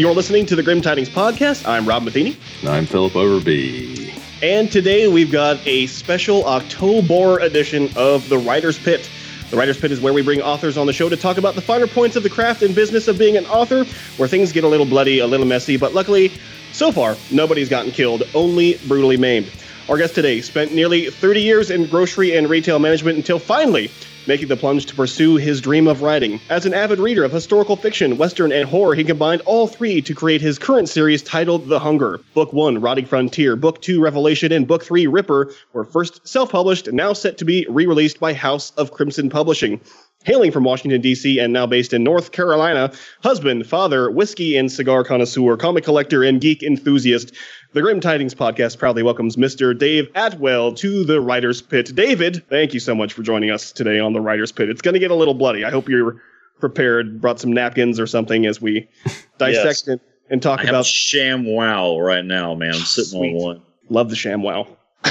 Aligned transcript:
You're 0.00 0.14
listening 0.14 0.46
to 0.46 0.56
the 0.56 0.62
Grim 0.62 0.80
Tidings 0.80 1.10
Podcast. 1.10 1.68
I'm 1.68 1.86
Rob 1.86 2.04
Matheny. 2.04 2.34
I'm 2.66 2.86
Philip 2.86 3.12
Overby. 3.12 4.18
And 4.42 4.72
today 4.72 5.08
we've 5.08 5.30
got 5.30 5.60
a 5.66 5.88
special 5.88 6.42
October 6.46 7.38
edition 7.40 7.90
of 7.96 8.26
The 8.30 8.38
Writer's 8.38 8.78
Pit. 8.78 9.10
The 9.50 9.58
Writer's 9.58 9.78
Pit 9.78 9.92
is 9.92 10.00
where 10.00 10.14
we 10.14 10.22
bring 10.22 10.40
authors 10.40 10.78
on 10.78 10.86
the 10.86 10.94
show 10.94 11.10
to 11.10 11.18
talk 11.18 11.36
about 11.36 11.54
the 11.54 11.60
finer 11.60 11.86
points 11.86 12.16
of 12.16 12.22
the 12.22 12.30
craft 12.30 12.62
and 12.62 12.74
business 12.74 13.08
of 13.08 13.18
being 13.18 13.36
an 13.36 13.44
author, 13.44 13.84
where 14.16 14.26
things 14.26 14.52
get 14.52 14.64
a 14.64 14.68
little 14.68 14.86
bloody, 14.86 15.18
a 15.18 15.26
little 15.26 15.44
messy, 15.44 15.76
but 15.76 15.92
luckily, 15.92 16.32
so 16.72 16.90
far, 16.90 17.14
nobody's 17.30 17.68
gotten 17.68 17.92
killed, 17.92 18.22
only 18.32 18.78
brutally 18.88 19.18
maimed. 19.18 19.52
Our 19.90 19.98
guest 19.98 20.14
today 20.14 20.40
spent 20.40 20.72
nearly 20.72 21.10
30 21.10 21.42
years 21.42 21.70
in 21.70 21.84
grocery 21.84 22.34
and 22.38 22.48
retail 22.48 22.78
management 22.78 23.18
until 23.18 23.38
finally 23.38 23.90
making 24.30 24.46
the 24.46 24.56
plunge 24.56 24.86
to 24.86 24.94
pursue 24.94 25.34
his 25.34 25.60
dream 25.60 25.88
of 25.88 26.02
writing. 26.02 26.38
As 26.50 26.64
an 26.64 26.72
avid 26.72 27.00
reader 27.00 27.24
of 27.24 27.32
historical 27.32 27.74
fiction, 27.74 28.16
western, 28.16 28.52
and 28.52 28.68
horror, 28.68 28.94
he 28.94 29.02
combined 29.02 29.42
all 29.44 29.66
three 29.66 30.00
to 30.02 30.14
create 30.14 30.40
his 30.40 30.56
current 30.56 30.88
series 30.88 31.20
titled 31.20 31.66
The 31.66 31.80
Hunger. 31.80 32.20
Book 32.32 32.52
1, 32.52 32.80
Rotting 32.80 33.06
Frontier, 33.06 33.56
Book 33.56 33.82
2, 33.82 34.00
Revelation, 34.00 34.52
and 34.52 34.68
Book 34.68 34.84
3, 34.84 35.08
Ripper 35.08 35.52
were 35.72 35.82
first 35.82 36.28
self 36.28 36.52
published, 36.52 36.92
now 36.92 37.12
set 37.12 37.38
to 37.38 37.44
be 37.44 37.66
re 37.68 37.86
released 37.86 38.20
by 38.20 38.32
House 38.32 38.70
of 38.76 38.92
Crimson 38.92 39.30
Publishing. 39.30 39.80
Hailing 40.24 40.52
from 40.52 40.64
Washington, 40.64 41.00
D.C., 41.00 41.38
and 41.38 41.50
now 41.50 41.66
based 41.66 41.94
in 41.94 42.04
North 42.04 42.32
Carolina, 42.32 42.92
husband, 43.22 43.66
father, 43.66 44.10
whiskey 44.10 44.54
and 44.54 44.70
cigar 44.70 45.02
connoisseur, 45.02 45.56
comic 45.56 45.82
collector, 45.82 46.22
and 46.22 46.42
geek 46.42 46.62
enthusiast, 46.62 47.32
the 47.72 47.80
Grim 47.80 48.00
Tidings 48.00 48.34
podcast 48.34 48.78
proudly 48.78 49.02
welcomes 49.02 49.36
Mr. 49.36 49.76
Dave 49.76 50.08
Atwell 50.14 50.74
to 50.74 51.04
the 51.04 51.22
Writer's 51.22 51.62
Pit. 51.62 51.94
David, 51.94 52.46
thank 52.50 52.74
you 52.74 52.80
so 52.80 52.94
much 52.94 53.14
for 53.14 53.22
joining 53.22 53.50
us 53.50 53.72
today 53.72 53.98
on 53.98 54.12
the 54.12 54.20
Writer's 54.20 54.52
Pit. 54.52 54.68
It's 54.68 54.82
going 54.82 54.92
to 54.92 54.98
get 55.00 55.10
a 55.10 55.14
little 55.14 55.32
bloody. 55.32 55.64
I 55.64 55.70
hope 55.70 55.88
you're 55.88 56.20
prepared, 56.58 57.18
brought 57.22 57.40
some 57.40 57.54
napkins 57.54 57.98
or 57.98 58.06
something 58.06 58.44
as 58.44 58.60
we 58.60 58.90
dissect 59.38 59.64
Yes. 59.64 59.88
it 59.88 60.00
and 60.28 60.42
talk 60.42 60.60
I 60.60 60.64
about. 60.64 60.84
Sham 60.84 61.46
Wow 61.46 61.98
right 61.98 62.26
now, 62.26 62.54
man. 62.54 62.74
I'm 62.74 62.80
sitting 62.80 63.18
Sweet. 63.18 63.36
on 63.36 63.42
one. 63.42 63.62
Love 63.88 64.10
the 64.10 64.16
sham 64.16 64.42
wow. 64.42 64.68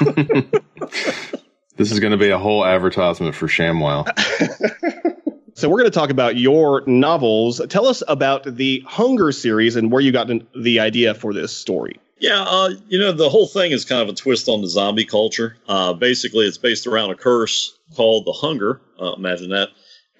This 1.76 1.90
is 1.90 2.00
going 2.00 2.12
to 2.12 2.16
be 2.16 2.30
a 2.30 2.38
whole 2.38 2.64
advertisement 2.64 3.34
for 3.34 3.46
ShamWow. 3.46 4.06
So 5.56 5.68
we're 5.68 5.78
going 5.78 5.90
to 5.90 5.96
talk 5.98 6.10
about 6.10 6.36
your 6.36 6.82
novels. 6.86 7.60
Tell 7.68 7.86
us 7.86 8.02
about 8.08 8.56
the 8.56 8.82
Hunger 8.88 9.30
series 9.30 9.76
and 9.76 9.90
where 9.90 10.02
you 10.02 10.10
got 10.10 10.28
the 10.60 10.80
idea 10.80 11.14
for 11.14 11.32
this 11.32 11.56
story. 11.56 12.00
Yeah, 12.18 12.42
uh, 12.42 12.70
you 12.88 12.98
know, 12.98 13.12
the 13.12 13.28
whole 13.28 13.46
thing 13.46 13.70
is 13.70 13.84
kind 13.84 14.02
of 14.02 14.08
a 14.08 14.14
twist 14.14 14.48
on 14.48 14.62
the 14.62 14.68
zombie 14.68 15.04
culture. 15.04 15.56
Uh, 15.68 15.92
basically, 15.92 16.46
it's 16.46 16.58
based 16.58 16.88
around 16.88 17.10
a 17.10 17.14
curse 17.14 17.78
called 17.94 18.24
the 18.24 18.32
hunger. 18.32 18.80
Uh, 19.00 19.12
imagine 19.12 19.50
that. 19.50 19.68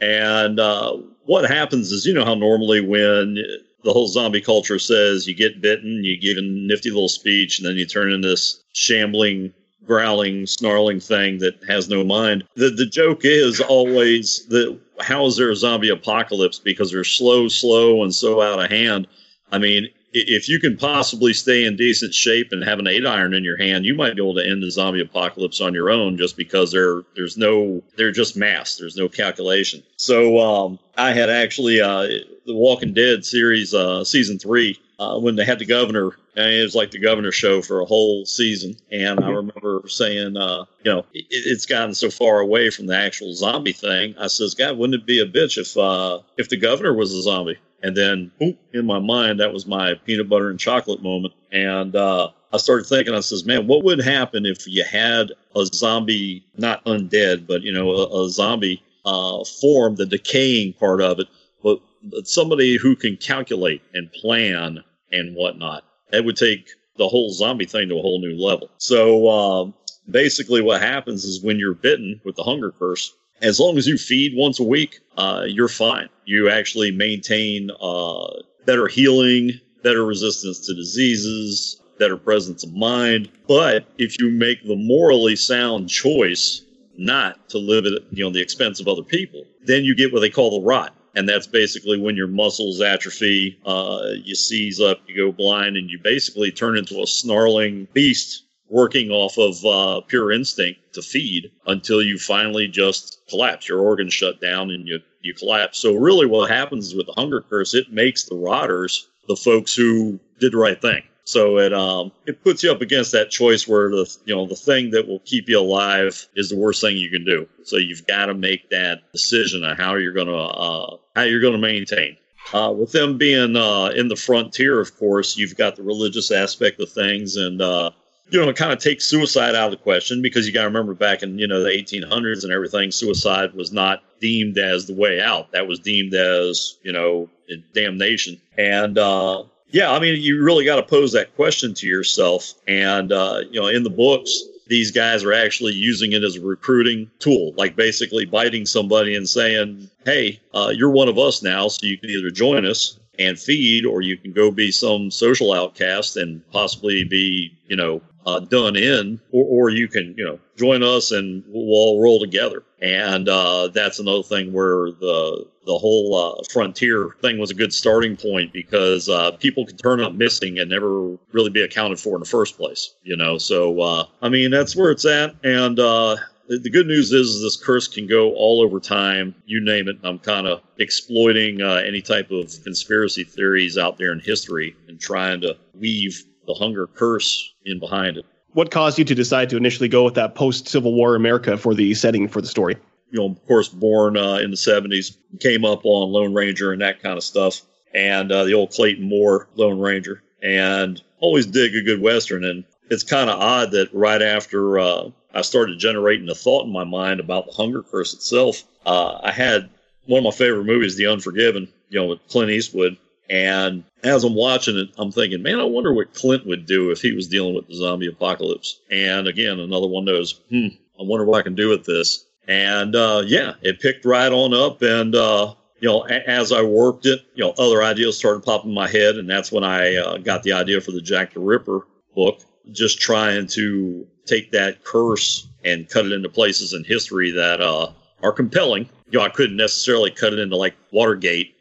And 0.01 0.61
uh, 0.61 0.99
what 1.25 1.51
happens 1.51 1.91
is, 1.91 2.07
you 2.07 2.15
know, 2.15 2.25
how 2.25 2.35
normally 2.35 2.81
when 2.81 3.37
the 3.83 3.93
whole 3.93 4.07
zombie 4.07 4.41
culture 4.41 4.79
says 4.79 5.27
you 5.27 5.35
get 5.35 5.61
bitten, 5.61 6.05
you 6.05 6.21
give 6.21 6.37
a 6.37 6.43
nifty 6.43 6.91
little 6.91 7.09
speech, 7.09 7.59
and 7.59 7.67
then 7.67 7.77
you 7.77 7.87
turn 7.87 8.13
into 8.13 8.29
this 8.29 8.63
shambling, 8.73 9.53
growling, 9.87 10.47
snarling 10.47 11.01
thing 11.01 11.39
that 11.39 11.63
has 11.69 11.89
no 11.89 12.05
mind. 12.05 12.45
The 12.55 12.71
the 12.71 12.87
joke 12.87 13.25
is 13.25 13.61
always 13.61 14.47
that 14.49 14.79
how 15.01 15.27
is 15.27 15.37
there 15.37 15.51
a 15.51 15.57
zombie 15.57 15.89
apocalypse 15.89 16.59
because 16.59 16.91
they're 16.91 17.05
slow, 17.05 17.49
slow, 17.49 18.03
and 18.03 18.15
so 18.15 18.41
out 18.41 18.63
of 18.63 18.71
hand. 18.71 19.07
I 19.53 19.59
mean, 19.59 19.89
if 20.15 20.49
you 20.49 20.61
can 20.61 20.77
possibly 20.77 21.33
stay 21.33 21.65
in 21.65 21.77
decent 21.77 22.15
shape 22.15 22.53
and 22.53 22.63
have 22.63 22.79
an 22.79 22.87
eight 22.87 23.05
iron 23.05 23.35
in 23.35 23.43
your 23.43 23.57
hand, 23.57 23.85
you 23.85 23.95
might 23.95 24.15
be 24.15 24.23
able 24.23 24.37
to 24.37 24.47
end 24.47 24.63
the 24.63 24.71
zombie 24.71 25.01
apocalypse 25.01 25.61
on 25.61 25.75
your 25.75 25.91
own 25.91 26.17
just 26.17 26.37
because 26.37 26.71
there 26.71 27.03
there's 27.17 27.37
no 27.37 27.83
they're 27.97 28.13
just 28.13 28.37
mass. 28.37 28.77
There's 28.77 28.97
no 28.97 29.09
calculation. 29.09 29.83
So 29.97 30.39
um, 30.39 30.79
I 30.97 31.13
had 31.13 31.31
actually 31.31 31.81
uh, 31.81 32.07
the 32.47 32.55
Walking 32.55 32.95
Dead 32.95 33.25
series 33.25 33.75
uh, 33.75 34.05
season 34.05 34.39
three 34.39 34.79
uh, 35.01 35.19
when 35.19 35.35
they 35.35 35.45
had 35.45 35.59
the 35.59 35.67
governor. 35.67 36.13
And 36.37 36.53
it 36.53 36.63
was 36.63 36.75
like 36.75 36.91
the 36.91 36.99
governor 36.99 37.31
show 37.31 37.63
for 37.63 37.81
a 37.81 37.85
whole 37.85 38.27
season, 38.27 38.77
and 38.91 39.21
I 39.21 39.29
remember 39.29 39.83
saying, 39.87 40.37
uh, 40.37 40.65
you 40.83 40.91
know, 40.93 41.07
it, 41.15 41.27
it's 41.31 41.65
gotten 41.65 41.95
so 41.95 42.11
far 42.11 42.41
away 42.41 42.71
from 42.71 42.87
the 42.87 42.97
actual 42.97 43.35
zombie 43.35 43.73
thing. 43.73 44.17
I 44.19 44.27
says, 44.27 44.55
God, 44.55 44.77
wouldn't 44.77 45.01
it 45.01 45.07
be 45.07 45.21
a 45.21 45.27
bitch 45.27 45.59
if 45.59 45.77
uh, 45.77 46.19
if 46.37 46.49
the 46.49 46.57
governor 46.57 46.93
was 46.93 47.15
a 47.15 47.23
zombie? 47.23 47.59
And 47.85 47.97
then 47.97 48.33
boom, 48.41 48.57
in 48.73 48.87
my 48.87 48.99
mind, 48.99 49.41
that 49.41 49.53
was 49.53 49.67
my 49.67 49.95
peanut 50.07 50.29
butter 50.29 50.49
and 50.49 50.59
chocolate 50.59 51.03
moment. 51.03 51.35
And 51.53 51.95
uh, 51.95 52.31
I 52.53 52.57
started 52.57 52.87
thinking, 52.87 53.15
I 53.15 53.21
says, 53.21 53.45
man, 53.45 53.67
what 53.67 53.85
would 53.85 54.03
happen 54.03 54.47
if 54.47 54.67
you 54.67 54.85
had 54.85 55.33
a 55.55 55.67
zombie, 55.67 56.47
not 56.57 56.85
undead, 56.87 57.47
but, 57.47 57.63
you 57.63 57.73
know, 57.73 57.91
a, 57.91 58.25
a 58.25 58.31
zombie 58.31 58.83
uh, 59.05 59.45
form, 59.61 59.97
the 59.97 60.07
decaying 60.07 60.73
part 60.73 61.03
of 61.03 61.21
it, 61.21 61.29
but, 61.63 61.81
but 62.03 62.27
somebody 62.27 62.79
who 62.79 62.97
can 62.97 63.19
calculate 63.19 63.83
and 63.93 64.11
plan 64.13 64.83
and 65.13 65.37
whatnot? 65.37 65.85
That 66.11 66.25
would 66.25 66.37
take 66.37 66.69
the 66.97 67.09
whole 67.09 67.33
zombie 67.33 67.67
thing 67.67 67.89
to 67.89 67.97
a 67.97 68.03
whole 68.03 68.21
new 68.21 68.37
level. 68.37 68.71
So 68.79 69.29
um, 69.29 69.75
basically, 70.09 70.63
what 70.63 70.81
happens 70.81 71.25
is 71.25 71.43
when 71.43 71.59
you're 71.59 71.75
bitten 71.75 72.21
with 72.25 72.37
the 72.37 72.43
hunger 72.43 72.71
curse, 72.71 73.13
as 73.43 73.59
long 73.59 73.77
as 73.79 73.87
you 73.87 73.99
feed 73.99 74.33
once 74.37 74.61
a 74.61 74.65
week, 74.65 75.01
uh, 75.17 75.45
you're 75.47 75.69
fine. 75.69 76.09
You 76.25 76.49
actually 76.49 76.93
maintain 76.93 77.71
uh, 77.81 78.27
better 78.65 78.87
healing, 78.87 79.61
better 79.83 80.05
resistance 80.05 80.61
to 80.67 80.75
diseases, 80.75 81.81
better 81.99 82.17
presence 82.17 82.65
of 82.65 82.73
mind. 82.75 83.29
But 83.47 83.87
if 83.99 84.19
you 84.21 84.31
make 84.31 84.65
the 84.65 84.77
morally 84.77 85.37
sound 85.37 85.89
choice 85.89 86.63
not 86.97 87.49
to 87.51 87.59
live 87.59 87.87
at 87.87 87.93
you 88.13 88.25
know 88.25 88.31
the 88.31 88.41
expense 88.41 88.81
of 88.81 88.89
other 88.89 89.03
people, 89.03 89.45
then 89.65 89.85
you 89.85 89.95
get 89.95 90.13
what 90.13 90.21
they 90.21 90.31
call 90.31 90.61
the 90.61 90.67
rot. 90.67 90.95
And 91.17 91.29
that's 91.29 91.47
basically 91.47 92.01
when 92.01 92.17
your 92.17 92.27
muscles 92.27 92.81
atrophy, 92.81 93.59
uh, 93.65 94.09
you 94.23 94.35
seize 94.35 94.81
up, 94.81 95.01
you 95.07 95.17
go 95.17 95.33
blind, 95.33 95.77
and 95.77 95.89
you 95.89 95.99
basically 96.03 96.51
turn 96.51 96.77
into 96.77 97.01
a 97.01 97.07
snarling 97.07 97.87
beast 97.93 98.43
working 98.69 99.11
off 99.11 99.39
of 99.39 99.65
uh, 99.65 100.01
pure 100.07 100.33
instinct 100.33 100.81
to 100.95 101.03
feed 101.03 101.51
until 101.67 102.03
you 102.03 102.19
finally 102.19 102.67
just 102.67 103.21
collapse. 103.29 103.69
Your 103.69 103.81
organs 103.81 104.13
shut 104.13 104.41
down 104.41 104.71
and 104.71 104.89
you, 104.89 105.01
you 105.23 105.35
collapse. 105.35 105.79
So, 105.79 105.95
really, 105.95 106.27
what 106.27 106.51
happens 106.51 106.95
with 106.95 107.07
the 107.07 107.13
hunger 107.13 107.41
curse, 107.41 107.75
it 107.75 107.93
makes 107.93 108.25
the 108.25 108.37
rotters 108.37 109.09
the 109.29 109.37
folks 109.37 109.75
who 109.75 110.19
did 110.41 110.53
the 110.53 110.59
right 110.59 110.81
thing. 110.81 111.03
So 111.25 111.59
it 111.59 111.73
um 111.73 112.13
it 112.27 112.43
puts 112.45 112.63
you 112.63 112.71
up 112.71 112.83
against 112.83 113.13
that 113.13 113.31
choice 113.31 113.67
where 113.67 113.89
the 113.91 114.17
you 114.27 114.35
know 114.35 114.47
the 114.47 114.57
thing 114.57 114.91
that 114.91 115.09
will 115.09 115.21
keep 115.21 115.49
you 115.49 115.59
alive 115.59 116.27
is 116.37 116.51
the 116.51 116.57
worst 116.57 116.81
thing 116.81 116.97
you 116.97 117.11
can 117.11 117.25
do. 117.25 117.49
So 117.65 117.77
you've 117.77 118.07
got 118.07 118.27
to 118.27 118.35
make 118.35 118.71
that 118.71 119.11
decision 119.13 119.65
on 119.65 119.77
how 119.77 119.95
you're 119.97 120.13
gonna 120.13 120.37
uh, 120.37 120.97
how 121.17 121.23
you're 121.23 121.41
gonna 121.41 121.59
maintain. 121.59 122.17
Uh, 122.53 122.71
with 122.71 122.93
them 122.93 123.17
being 123.17 123.57
uh, 123.57 123.87
in 123.97 124.09
the 124.09 124.17
frontier, 124.17 124.79
of 124.79 124.97
course, 124.99 125.37
you've 125.37 125.57
got 125.57 125.77
the 125.77 125.83
religious 125.83 126.31
aspect 126.31 126.79
of 126.79 126.93
things, 126.93 127.37
and 127.37 127.63
uh, 127.63 127.91
you 128.31 128.45
know, 128.45 128.53
kind 128.53 128.73
of 128.73 128.79
take 128.79 129.01
suicide 129.01 129.55
out 129.55 129.73
of 129.73 129.79
the 129.79 129.83
question 129.83 130.21
because 130.21 130.47
you 130.47 130.53
got 130.53 130.63
to 130.63 130.69
remember 130.69 130.95
back 130.95 131.23
in 131.23 131.39
you 131.39 131.47
know 131.47 131.63
the 131.63 131.71
1800s 131.71 132.45
and 132.45 132.53
everything, 132.53 132.91
suicide 132.91 133.55
was 133.55 133.73
not 133.73 134.03
deemed 134.21 134.59
as 134.59 134.87
the 134.87 134.95
way 134.95 135.21
out. 135.21 135.53
That 135.53 135.67
was 135.67 135.79
deemed 135.79 136.13
as 136.15 136.77
you 136.83 136.93
know 136.93 137.31
damnation. 137.73 138.41
And 138.59 138.99
uh, 138.99 139.45
yeah, 139.75 139.91
I 139.91 139.99
mean, 139.99 140.23
you 140.23 140.41
really 140.41 140.65
got 140.65 140.77
to 140.77 140.85
pose 140.85 141.11
that 141.13 141.35
question 141.35 141.75
to 141.75 141.87
yourself. 141.89 142.55
And 142.69 143.11
uh, 143.11 143.41
you 143.51 143.61
know, 143.61 143.67
in 143.67 143.83
the 143.83 143.91
books, 143.91 144.41
these 144.69 144.93
guys 144.93 145.25
are 145.25 145.33
actually 145.33 145.73
using 145.73 146.13
it 146.13 146.23
as 146.23 146.37
a 146.37 146.41
recruiting 146.41 147.11
tool, 147.19 147.53
like 147.57 147.75
basically 147.75 148.25
biting 148.25 148.67
somebody 148.67 149.17
and 149.17 149.29
saying, 149.29 149.91
"Hey, 150.05 150.39
uh, 150.55 150.73
you're 150.73 150.91
one 150.93 151.09
of 151.09 151.19
us 151.19 151.43
now, 151.43 151.67
so 151.67 151.87
you 151.87 151.99
can 151.99 152.09
either 152.09 152.31
join 152.31 152.65
us." 152.65 153.01
And 153.17 153.39
feed, 153.39 153.85
or 153.85 154.01
you 154.01 154.17
can 154.17 154.33
go 154.33 154.51
be 154.51 154.73
some 154.73 155.09
social 155.09 155.53
outcast 155.53 156.17
and 156.17 156.43
possibly 156.51 157.05
be, 157.05 157.57
you 157.69 157.77
know, 157.77 158.01
uh, 158.27 158.41
done 158.41 158.77
in, 158.77 159.21
or, 159.33 159.45
or 159.45 159.71
you 159.71 159.89
can, 159.89 160.15
you 160.17 160.25
know, 160.25 160.39
join 160.57 160.83
us 160.83 161.13
and 161.13 161.43
we'll 161.49 161.75
all 161.75 162.03
roll 162.03 162.21
together. 162.21 162.63
And 162.81 163.29
uh, 163.29 163.69
that's 163.69 163.99
another 163.99 164.23
thing 164.23 164.53
where 164.53 164.91
the 164.91 165.47
the 165.67 165.79
whole 165.79 166.15
uh, 166.15 166.43
frontier 166.53 167.17
thing 167.23 167.39
was 167.39 167.51
a 167.51 167.55
good 167.55 167.73
starting 167.73 168.17
point 168.17 168.53
because 168.53 169.09
uh, 169.09 169.31
people 169.33 169.65
could 169.65 169.79
turn 169.79 170.01
up 170.01 170.13
missing 170.13 170.59
and 170.59 170.69
never 170.69 171.17
really 171.33 171.49
be 171.49 171.63
accounted 171.63 171.99
for 171.99 172.15
in 172.17 172.21
the 172.21 172.27
first 172.27 172.59
place. 172.59 172.95
You 173.03 173.17
know, 173.17 173.39
so 173.39 173.81
uh, 173.81 174.05
I 174.21 174.29
mean 174.29 174.51
that's 174.51 174.77
where 174.77 174.91
it's 174.91 175.07
at. 175.07 175.35
And 175.43 175.79
uh, 175.79 176.17
the, 176.49 176.71
good 176.71 176.87
news 176.87 177.13
is 177.13 177.41
this 177.41 177.57
curse 177.57 177.89
can 177.89 178.07
go 178.07 178.35
all 178.35 178.61
over 178.61 178.81
time. 178.81 179.35
You 179.47 179.65
name 179.65 179.89
it. 179.89 179.97
I'm 180.05 180.19
kind 180.19 180.47
of 180.47 180.61
exploiting 180.79 181.63
uh, 181.63 181.83
any 181.87 182.03
type 182.03 182.31
of 182.31 182.53
conspiracy 182.63 183.25
theories 183.25 183.79
out 183.79 183.97
there 183.97 184.13
in 184.13 184.21
history 184.21 184.77
and 184.89 185.01
trying 185.01 185.41
to 185.43 185.57
weave 185.75 186.23
the 186.47 186.55
hunger 186.55 186.87
curse 186.87 187.55
in 187.65 187.79
behind 187.79 188.17
it. 188.17 188.27
What 188.53 188.71
caused 188.71 188.99
you 188.99 189.05
to 189.05 189.15
decide 189.15 189.51
to 189.51 189.57
initially 189.57 189.89
go 189.89 190.05
with 190.05 190.15
that 190.15 190.35
post 190.35 190.69
Civil 190.69 190.95
War 190.95 191.17
America 191.17 191.57
for 191.57 191.75
the 191.75 191.95
setting 191.95 192.29
for 192.29 192.41
the 192.41 192.47
story? 192.47 192.77
you 193.15 193.21
know, 193.21 193.27
of 193.27 193.47
course, 193.47 193.69
born 193.69 194.17
uh, 194.17 194.39
in 194.39 194.51
the 194.51 194.57
70s, 194.57 195.17
came 195.39 195.65
up 195.65 195.85
on 195.85 196.11
Lone 196.11 196.35
Ranger 196.35 196.73
and 196.73 196.83
that 196.83 197.01
kind 197.01 197.17
of 197.17 197.23
stuff, 197.23 197.63
and 197.95 198.31
uh, 198.33 198.43
the 198.43 198.55
old 198.55 198.73
Clayton 198.73 199.09
Moore 199.09 199.49
Lone 199.55 199.79
Ranger, 199.79 200.21
and 200.43 201.01
always 201.21 201.47
dig 201.47 201.77
a 201.77 201.83
good 201.83 202.01
Western. 202.01 202.45
And 202.45 202.65
it's 202.91 203.05
kind 203.05 203.31
of 203.31 203.39
odd 203.39 203.71
that 203.71 203.95
right 203.95 204.21
after 204.21 204.81
uh, 204.81 205.11
I 205.33 205.43
started 205.43 205.79
generating 205.79 206.29
a 206.29 206.35
thought 206.35 206.67
in 206.67 206.73
my 206.73 206.83
mind 206.83 207.21
about 207.21 207.47
the 207.47 207.53
Hunger 207.53 207.85
Curse 207.85 208.15
itself, 208.15 208.65
uh, 208.85 209.21
I 209.23 209.31
had 209.31 209.71
one 210.07 210.19
of 210.19 210.25
my 210.25 210.31
favorite 210.33 210.65
movies, 210.65 210.97
The 210.97 211.07
Unforgiven, 211.07 211.69
you 211.91 212.01
know, 212.01 212.07
with 212.07 212.27
Clint 212.29 212.51
Eastwood. 212.51 212.97
And 213.31 213.85
as 214.03 214.23
I'm 214.25 214.35
watching 214.35 214.77
it, 214.77 214.91
I'm 214.99 215.11
thinking, 215.11 215.43
man, 215.43 215.59
I 215.61 215.65
wonder 215.65 215.93
what 215.93 216.15
Clint 216.15 216.47
would 216.47 216.67
do 216.67 216.91
if 216.91 217.01
he 217.01 217.13
was 217.13 217.27
dealing 217.29 217.55
with 217.55 217.67
the 217.69 217.75
zombie 217.75 218.07
apocalypse. 218.09 218.81
And 218.91 219.27
again, 219.27 219.61
another 219.61 219.87
one 219.87 220.05
knows, 220.05 220.41
hmm, 220.51 220.69
I 221.01 221.03
wonder 221.05 221.25
what 221.25 221.39
I 221.39 221.43
can 221.43 221.55
do 221.55 221.69
with 221.71 221.85
this. 221.87 222.27
And 222.47 222.95
uh, 222.95 223.23
yeah, 223.27 223.55
it 223.63 223.81
picked 223.81 224.05
right 224.05 224.31
on 224.31 224.53
up. 224.53 224.83
And 224.83 225.15
uh, 225.15 225.55
you 225.81 225.89
know, 225.89 226.05
a- 226.07 226.29
as 226.29 226.53
I 226.53 226.63
worked 226.63 227.07
it, 227.07 227.21
you 227.35 227.45
know, 227.45 227.55
other 227.59 227.83
ideas 227.83 228.19
started 228.19 228.43
popping 228.43 228.71
in 228.71 228.75
my 228.75 228.89
head, 228.89 229.17
and 229.17 229.29
that's 229.29 229.51
when 229.51 229.65
I 229.65 229.97
uh, 229.97 230.19
got 230.19 230.43
the 230.43 230.53
idea 230.53 230.81
for 230.81 230.93
the 230.93 231.01
Jack 231.01 231.33
the 231.35 231.41
Ripper 231.41 231.87
book. 232.15 232.41
Just 232.73 233.01
trying 233.01 233.47
to 233.49 234.07
take 234.27 234.51
that 234.53 234.85
curse 234.85 235.49
and 235.65 235.89
cut 235.89 236.07
it 236.07 236.13
into 236.13 236.29
places 236.29 236.73
in 236.75 236.85
history 236.85 237.31
that 237.33 237.61
uh, 237.63 237.91
are 238.23 238.33
compelling. 238.33 238.89
You 239.11 239.19
know, 239.19 239.25
I 239.25 239.29
couldn't 239.31 239.57
necessarily 239.57 240.11
cut 240.11 240.33
it 240.33 240.39
into 240.39 240.57
like 240.57 240.75
Watergate, 240.91 241.55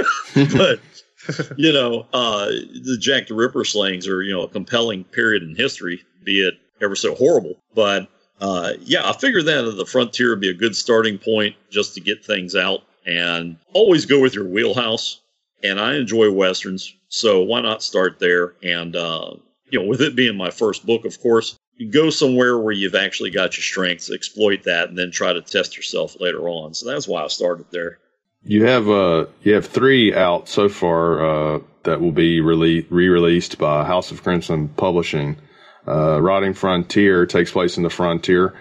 but 0.56 0.80
you 1.56 1.72
know, 1.72 2.06
uh, 2.12 2.46
the 2.46 2.96
Jack 2.98 3.28
the 3.28 3.34
Ripper 3.34 3.64
slayings 3.64 4.06
are 4.06 4.22
you 4.22 4.32
know 4.34 4.42
a 4.42 4.48
compelling 4.48 5.04
period 5.04 5.42
in 5.42 5.54
history, 5.54 6.02
be 6.24 6.40
it 6.40 6.54
ever 6.80 6.96
so 6.96 7.14
horrible. 7.14 7.56
But 7.74 8.08
uh, 8.40 8.72
yeah, 8.80 9.08
I 9.08 9.12
figured 9.12 9.46
that 9.46 9.62
the 9.76 9.86
frontier 9.86 10.30
would 10.30 10.40
be 10.40 10.50
a 10.50 10.54
good 10.54 10.76
starting 10.76 11.18
point 11.18 11.56
just 11.70 11.94
to 11.94 12.00
get 12.00 12.24
things 12.24 12.54
out, 12.54 12.82
and 13.06 13.56
always 13.72 14.06
go 14.06 14.20
with 14.20 14.34
your 14.34 14.46
wheelhouse. 14.46 15.20
And 15.64 15.80
I 15.80 15.96
enjoy 15.96 16.30
westerns, 16.30 16.94
so 17.08 17.42
why 17.42 17.60
not 17.60 17.82
start 17.82 18.20
there? 18.20 18.54
And 18.62 18.94
uh, 18.94 19.34
you 19.70 19.80
know, 19.80 19.86
with 19.86 20.00
it 20.00 20.14
being 20.14 20.36
my 20.36 20.50
first 20.50 20.86
book, 20.86 21.04
of 21.04 21.20
course, 21.20 21.58
you 21.76 21.90
go 21.90 22.10
somewhere 22.10 22.58
where 22.58 22.72
you've 22.72 22.94
actually 22.94 23.30
got 23.30 23.56
your 23.56 23.62
strengths, 23.62 24.10
exploit 24.10 24.64
that, 24.64 24.88
and 24.88 24.98
then 24.98 25.10
try 25.10 25.32
to 25.32 25.40
test 25.40 25.76
yourself 25.76 26.20
later 26.20 26.48
on. 26.48 26.74
So 26.74 26.86
that's 26.86 27.08
why 27.08 27.24
I 27.24 27.28
started 27.28 27.66
there. 27.70 27.98
You 28.48 28.64
have 28.64 28.88
uh 28.88 29.26
you 29.42 29.52
have 29.54 29.66
three 29.66 30.14
out 30.14 30.48
so 30.48 30.68
far 30.70 31.56
uh, 31.56 31.60
that 31.82 32.00
will 32.00 32.12
be 32.12 32.40
rele- 32.40 32.86
re-released 32.88 33.58
by 33.58 33.84
House 33.84 34.10
of 34.10 34.22
Crimson 34.22 34.68
Publishing. 34.68 35.36
Uh, 35.86 36.18
Rotting 36.20 36.54
Frontier 36.54 37.26
takes 37.26 37.50
place 37.52 37.76
in 37.76 37.82
the 37.82 37.90
frontier. 37.90 38.54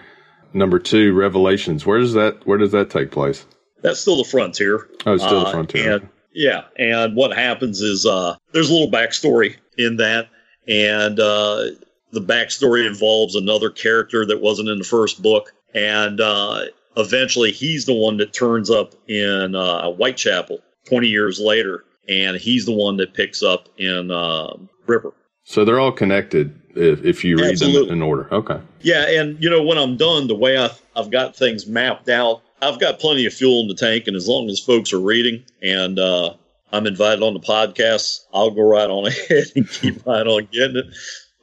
Number 0.54 0.78
two, 0.80 1.14
Revelations. 1.14 1.86
Where 1.86 2.00
does 2.00 2.14
that 2.14 2.46
Where 2.46 2.58
does 2.58 2.74
that 2.74 2.90
take 2.90 3.12
place? 3.12 3.46
That's 3.82 4.00
still 4.00 4.18
the 4.18 4.24
frontier. 4.26 4.88
Oh, 5.06 5.14
it's 5.14 5.24
still 5.24 5.40
the 5.40 5.46
Uh, 5.48 5.52
frontier. 5.52 5.94
and- 5.96 6.10
yeah, 6.34 6.66
and 6.78 7.16
what 7.16 7.36
happens 7.36 7.82
is 7.82 8.06
uh, 8.06 8.36
there's 8.52 8.70
a 8.70 8.74
little 8.74 8.92
backstory 8.92 9.56
in 9.78 9.98
that, 9.98 10.28
and 10.68 11.20
uh, 11.20 11.64
the 12.12 12.20
backstory 12.22 12.86
involves 12.86 13.36
another 13.36 13.70
character 13.72 14.24
that 14.28 14.40
wasn't 14.42 14.70
in 14.70 14.78
the 14.78 14.84
first 14.84 15.24
book, 15.24 15.52
and 15.74 16.22
uh, 16.22 16.66
eventually 16.98 17.52
he's 17.52 17.86
the 17.86 17.94
one 17.94 18.18
that 18.18 18.34
turns 18.34 18.70
up 18.70 18.96
in 19.08 19.56
uh, 19.56 19.92
Whitechapel 19.92 20.60
20 20.86 21.08
years 21.08 21.40
later, 21.40 21.86
and 22.10 22.38
he's 22.38 22.66
the 22.66 22.72
one 22.72 22.98
that 22.98 23.14
picks 23.14 23.44
up 23.44 23.70
in 23.78 24.12
uh, 24.12 24.54
Ripper. 24.86 25.14
So 25.44 25.64
they're 25.64 25.80
all 25.80 25.94
connected 25.94 26.60
if, 26.76 27.04
if 27.06 27.24
you 27.24 27.38
read 27.38 27.58
them 27.58 27.90
in 27.90 28.02
order. 28.02 28.34
Okay. 28.34 28.60
Yeah, 28.82 29.08
and 29.08 29.42
you 29.42 29.50
know 29.50 29.64
when 29.64 29.78
I'm 29.78 29.96
done, 29.96 30.28
the 30.28 30.36
way 30.36 30.58
I, 30.58 30.70
I've 30.96 31.12
got 31.12 31.36
things 31.36 31.68
mapped 31.68 32.10
out, 32.10 32.42
I've 32.62 32.80
got 32.80 33.00
plenty 33.00 33.26
of 33.26 33.34
fuel 33.34 33.62
in 33.62 33.68
the 33.68 33.76
tank, 33.76 34.08
and 34.08 34.16
as 34.16 34.28
long 34.28 34.50
as 34.50 34.60
folks 34.60 34.92
are 34.92 35.00
reading 35.00 35.44
and 35.62 36.00
uh, 36.00 36.34
I'm 36.72 36.86
invited 36.86 37.24
on 37.24 37.34
the 37.34 37.40
podcast, 37.40 38.26
I'll 38.34 38.52
go 38.52 38.64
right 38.64 38.90
on 38.90 39.08
ahead 39.08 39.46
and 39.56 39.70
keep 39.70 40.06
right 40.06 40.28
on 40.28 40.48
getting 40.52 40.78
it. 40.78 40.86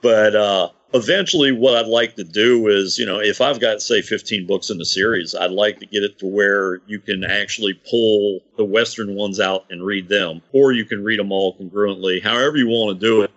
But 0.03 0.37
uh, 0.37 0.69
eventually, 0.94 1.52
what 1.52 1.76
I'd 1.76 1.87
like 1.87 2.17
to 2.17 2.25
do 2.25 2.69
is, 2.69 2.99
you 2.99 3.05
know, 3.05 3.20
if 3.20 3.41
I've 3.41 3.61
got 3.61 3.82
say 3.82 4.00
15 4.00 4.46
books 4.46 4.70
in 4.70 4.79
the 4.79 4.87
series, 4.87 5.35
I'd 5.35 5.50
like 5.50 5.81
to 5.81 5.87
get 5.87 6.02
it 6.02 6.19
to 6.20 6.26
where 6.26 6.81
you 6.87 7.00
can 7.00 7.25
actually 7.25 7.75
pull 7.75 8.41
the 8.56 8.64
Western 8.64 9.14
ones 9.14 9.41
out 9.41 9.67
and 9.70 9.85
read 9.85 10.08
them, 10.08 10.41
or 10.52 10.73
you 10.73 10.87
can 10.87 11.05
read 11.05 11.19
them 11.19 11.32
all 11.32 11.56
congruently, 11.58 12.23
however 12.23 12.56
you 12.56 12.69
want 12.69 12.99
to 12.99 13.06
do 13.06 13.23
it 13.23 13.31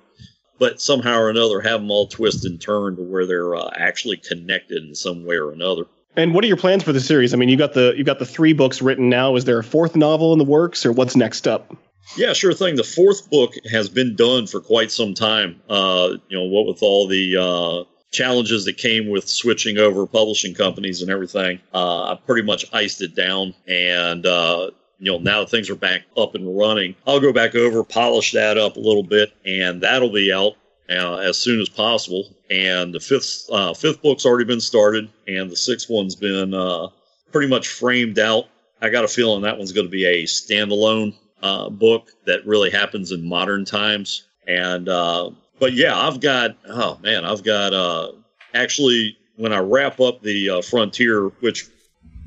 but 0.59 0.81
somehow 0.81 1.17
or 1.19 1.29
another 1.29 1.61
have 1.61 1.81
them 1.81 1.91
all 1.91 2.07
twist 2.07 2.45
and 2.45 2.59
turn 2.59 2.95
to 2.95 3.01
where 3.01 3.25
they're 3.25 3.55
uh, 3.55 3.69
actually 3.75 4.17
connected 4.17 4.83
in 4.83 4.95
some 4.95 5.25
way 5.25 5.35
or 5.35 5.51
another. 5.51 5.85
And 6.15 6.33
what 6.33 6.43
are 6.43 6.47
your 6.47 6.57
plans 6.57 6.83
for 6.83 6.93
the 6.93 6.99
series? 6.99 7.33
I 7.33 7.37
mean, 7.37 7.49
you 7.49 7.57
got 7.57 7.73
the 7.73 7.93
you 7.95 8.03
got 8.03 8.17
the 8.17 8.25
three 8.25 8.53
books 8.53 8.81
written 8.81 9.07
now. 9.07 9.35
Is 9.35 9.45
there 9.45 9.59
a 9.59 9.63
fourth 9.63 9.95
novel 9.95 10.33
in 10.33 10.39
the 10.39 10.45
works, 10.45 10.85
or 10.85 10.91
what's 10.91 11.15
next 11.15 11.47
up? 11.47 11.75
Yeah, 12.15 12.33
sure 12.33 12.53
thing. 12.53 12.75
The 12.75 12.83
fourth 12.83 13.29
book 13.29 13.53
has 13.69 13.89
been 13.89 14.15
done 14.15 14.47
for 14.47 14.59
quite 14.59 14.91
some 14.91 15.13
time. 15.13 15.61
Uh, 15.69 16.13
you 16.29 16.37
know, 16.37 16.45
what 16.45 16.65
with 16.65 16.81
all 16.81 17.07
the 17.07 17.37
uh, 17.37 17.83
challenges 18.11 18.65
that 18.65 18.77
came 18.77 19.09
with 19.09 19.27
switching 19.27 19.77
over 19.77 20.07
publishing 20.07 20.53
companies 20.53 21.01
and 21.01 21.11
everything, 21.11 21.59
uh, 21.73 22.13
I 22.13 22.19
pretty 22.25 22.43
much 22.43 22.65
iced 22.73 23.01
it 23.01 23.15
down. 23.15 23.53
And 23.67 24.25
uh, 24.25 24.71
you 24.99 25.11
know, 25.11 25.19
now 25.19 25.41
that 25.41 25.49
things 25.49 25.69
are 25.69 25.75
back 25.75 26.03
up 26.15 26.33
and 26.35 26.57
running, 26.57 26.95
I'll 27.05 27.19
go 27.19 27.33
back 27.33 27.55
over, 27.55 27.83
polish 27.83 28.31
that 28.31 28.57
up 28.57 28.77
a 28.77 28.79
little 28.79 29.03
bit, 29.03 29.33
and 29.45 29.81
that'll 29.81 30.11
be 30.11 30.31
out 30.31 30.53
uh, 30.89 31.17
as 31.17 31.37
soon 31.37 31.61
as 31.61 31.69
possible. 31.69 32.35
And 32.49 32.93
the 32.93 32.99
fifth 32.99 33.47
uh, 33.51 33.73
fifth 33.73 34.01
book's 34.01 34.25
already 34.25 34.45
been 34.45 34.61
started, 34.61 35.09
and 35.27 35.51
the 35.51 35.57
sixth 35.57 35.89
one's 35.89 36.15
been 36.15 36.53
uh, 36.53 36.87
pretty 37.31 37.47
much 37.47 37.67
framed 37.67 38.17
out. 38.17 38.45
I 38.81 38.89
got 38.89 39.03
a 39.03 39.07
feeling 39.07 39.41
that 39.41 39.57
one's 39.57 39.71
going 39.71 39.87
to 39.87 39.91
be 39.91 40.05
a 40.05 40.23
standalone 40.23 41.15
uh, 41.41 41.69
book 41.69 42.11
that 42.25 42.45
really 42.45 42.69
happens 42.69 43.11
in 43.11 43.27
modern 43.27 43.65
times. 43.65 44.27
And 44.47 44.89
uh, 44.89 45.31
but 45.59 45.73
yeah, 45.73 45.97
I've 45.97 46.19
got 46.19 46.57
oh 46.67 46.97
man, 47.01 47.25
I've 47.25 47.43
got 47.43 47.73
uh, 47.73 48.11
actually 48.53 49.17
when 49.35 49.53
I 49.53 49.59
wrap 49.59 49.99
up 49.99 50.21
the 50.21 50.49
uh, 50.49 50.61
Frontier, 50.61 51.27
which 51.41 51.67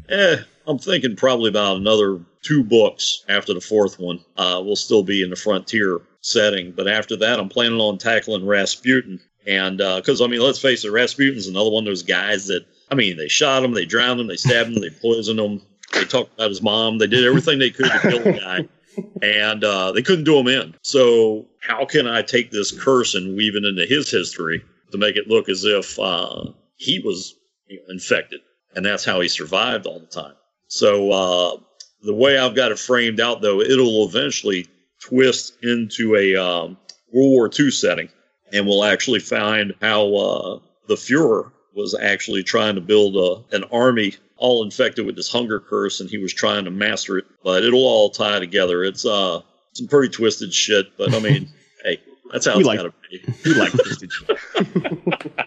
eh, 0.08 0.36
I'm 0.66 0.78
thinking 0.78 1.16
probably 1.16 1.48
about 1.48 1.76
another 1.76 2.20
two 2.42 2.62
books 2.62 3.24
after 3.28 3.52
the 3.54 3.60
fourth 3.60 3.98
one. 3.98 4.20
Uh, 4.36 4.62
will 4.64 4.76
still 4.76 5.02
be 5.02 5.22
in 5.22 5.30
the 5.30 5.36
Frontier 5.36 6.00
setting, 6.20 6.72
but 6.72 6.86
after 6.86 7.16
that, 7.16 7.38
I'm 7.38 7.48
planning 7.48 7.80
on 7.80 7.98
tackling 7.98 8.46
Rasputin. 8.46 9.20
And 9.46 9.78
because 9.78 10.20
I 10.20 10.26
mean, 10.26 10.40
let's 10.40 10.58
face 10.58 10.84
it, 10.84 10.92
Rasputin's 10.92 11.46
another 11.46 11.70
one 11.70 11.84
of 11.84 11.86
those 11.86 12.02
guys 12.02 12.46
that 12.48 12.66
I 12.90 12.94
mean, 12.94 13.16
they 13.16 13.28
shot 13.28 13.64
him, 13.64 13.72
they 13.72 13.86
drowned 13.86 14.20
him, 14.20 14.26
they 14.26 14.36
stabbed 14.36 14.70
him, 14.70 14.80
they 14.82 14.90
poisoned 14.90 15.40
him, 15.40 15.62
they 15.94 16.04
talked 16.04 16.34
about 16.34 16.50
his 16.50 16.60
mom, 16.60 16.98
they 16.98 17.06
did 17.06 17.24
everything 17.24 17.58
they 17.58 17.70
could 17.70 17.90
to 17.90 17.98
kill 18.00 18.22
the 18.22 18.32
guy 18.32 18.68
and 19.22 19.64
uh, 19.64 19.92
they 19.92 20.02
couldn't 20.02 20.24
do 20.24 20.38
him 20.38 20.48
in. 20.48 20.74
So 20.82 21.46
how 21.60 21.84
can 21.84 22.06
I 22.06 22.22
take 22.22 22.50
this 22.50 22.72
curse 22.72 23.14
and 23.14 23.36
weave 23.36 23.56
it 23.56 23.64
into 23.64 23.86
his 23.86 24.10
history 24.10 24.62
to 24.92 24.98
make 24.98 25.16
it 25.16 25.28
look 25.28 25.48
as 25.48 25.64
if 25.64 25.98
uh, 25.98 26.44
he 26.76 27.00
was 27.00 27.34
infected, 27.88 28.40
and 28.74 28.84
that's 28.84 29.04
how 29.04 29.20
he 29.20 29.28
survived 29.28 29.86
all 29.86 30.00
the 30.00 30.06
time? 30.06 30.34
So 30.68 31.10
uh, 31.10 31.56
the 32.02 32.14
way 32.14 32.38
I've 32.38 32.54
got 32.54 32.72
it 32.72 32.78
framed 32.78 33.20
out, 33.20 33.42
though, 33.42 33.60
it'll 33.60 34.06
eventually 34.06 34.66
twist 35.00 35.56
into 35.62 36.16
a 36.16 36.36
um, 36.36 36.76
World 37.12 37.30
War 37.30 37.50
II 37.58 37.70
setting, 37.70 38.08
and 38.52 38.66
we'll 38.66 38.84
actually 38.84 39.20
find 39.20 39.74
how 39.80 40.14
uh, 40.14 40.58
the 40.88 40.94
Fuhrer 40.94 41.52
was 41.74 41.94
actually 41.94 42.42
trying 42.42 42.74
to 42.74 42.80
build 42.80 43.16
a, 43.16 43.56
an 43.56 43.64
army 43.72 44.14
all 44.40 44.64
infected 44.64 45.06
with 45.06 45.14
this 45.14 45.30
hunger 45.30 45.60
curse, 45.60 46.00
and 46.00 46.10
he 46.10 46.18
was 46.18 46.34
trying 46.34 46.64
to 46.64 46.70
master 46.72 47.18
it. 47.18 47.26
But 47.44 47.62
it'll 47.62 47.84
all 47.86 48.10
tie 48.10 48.40
together. 48.40 48.82
It's 48.82 49.06
uh 49.06 49.42
some 49.74 49.86
pretty 49.86 50.08
twisted 50.12 50.52
shit, 50.52 50.96
but 50.98 51.14
I 51.14 51.20
mean, 51.20 51.48
hey, 51.84 52.00
that's 52.32 52.46
how 52.46 52.54
We 52.54 52.60
it's 52.60 52.66
like- 52.66 52.78
gotta 52.78 52.92
be. 53.08 53.22
You 53.44 53.54
like 53.54 53.70
twisted 53.72 54.10
shit. 54.12 55.32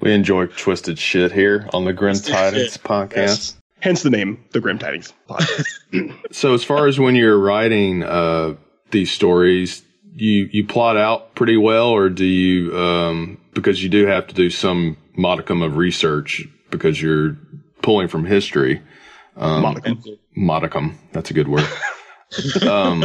We 0.00 0.12
enjoy 0.14 0.46
twisted 0.46 0.98
shit 0.98 1.30
here 1.32 1.68
on 1.74 1.84
the 1.84 1.92
Grim 1.92 2.14
Twisted 2.14 2.34
Tidings 2.34 2.72
shit. 2.72 2.82
podcast. 2.82 3.14
Yes. 3.16 3.56
Hence 3.80 4.02
the 4.02 4.08
name, 4.10 4.42
the 4.52 4.60
Grim 4.60 4.78
Tidings 4.78 5.12
podcast. 5.28 5.66
So 6.32 6.54
as 6.54 6.64
far 6.64 6.86
as 6.86 6.98
when 6.98 7.16
you're 7.16 7.38
writing 7.38 8.02
uh, 8.02 8.54
these 8.92 9.10
stories, 9.10 9.82
you 10.14 10.48
you 10.52 10.66
plot 10.66 10.96
out 10.96 11.34
pretty 11.34 11.56
well, 11.58 11.88
or 11.88 12.08
do 12.08 12.24
you 12.24 12.76
um, 12.78 13.38
because 13.52 13.82
you 13.82 13.88
do 13.90 14.06
have 14.06 14.26
to 14.28 14.34
do 14.34 14.48
some 14.48 14.96
modicum 15.16 15.60
of 15.60 15.76
research 15.76 16.46
because 16.70 17.00
you're 17.02 17.36
pulling 17.82 18.08
from 18.08 18.24
history. 18.24 18.82
Um, 19.36 19.62
Modicum. 19.62 20.02
modicum, 20.34 20.98
that's 21.12 21.30
a 21.30 21.34
good 21.34 21.48
word. 21.48 21.66
um, 22.68 23.04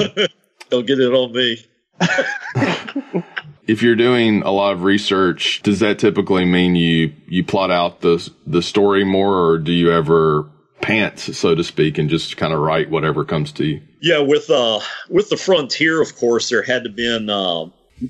Don't 0.69 0.85
get 0.85 0.99
it 0.99 1.13
on 1.13 1.31
me. 1.31 1.65
if 3.67 3.81
you're 3.81 3.95
doing 3.95 4.41
a 4.43 4.51
lot 4.51 4.73
of 4.73 4.83
research, 4.83 5.61
does 5.63 5.79
that 5.79 5.99
typically 5.99 6.45
mean 6.45 6.75
you 6.75 7.13
you 7.27 7.43
plot 7.43 7.71
out 7.71 8.01
the 8.01 8.29
the 8.45 8.61
story 8.61 9.03
more, 9.03 9.49
or 9.49 9.57
do 9.57 9.71
you 9.71 9.91
ever 9.91 10.49
pants, 10.81 11.37
so 11.37 11.55
to 11.55 11.63
speak, 11.63 11.97
and 11.97 12.09
just 12.09 12.37
kind 12.37 12.53
of 12.53 12.59
write 12.59 12.89
whatever 12.89 13.23
comes 13.23 13.51
to 13.53 13.65
you? 13.65 13.81
Yeah, 14.01 14.19
with 14.19 14.49
uh 14.49 14.79
with 15.09 15.29
the 15.29 15.37
frontier, 15.37 16.01
of 16.01 16.15
course, 16.15 16.49
there 16.49 16.63
had 16.63 16.83
to 16.83 16.89
been 16.89 17.29
uh, 17.29 17.65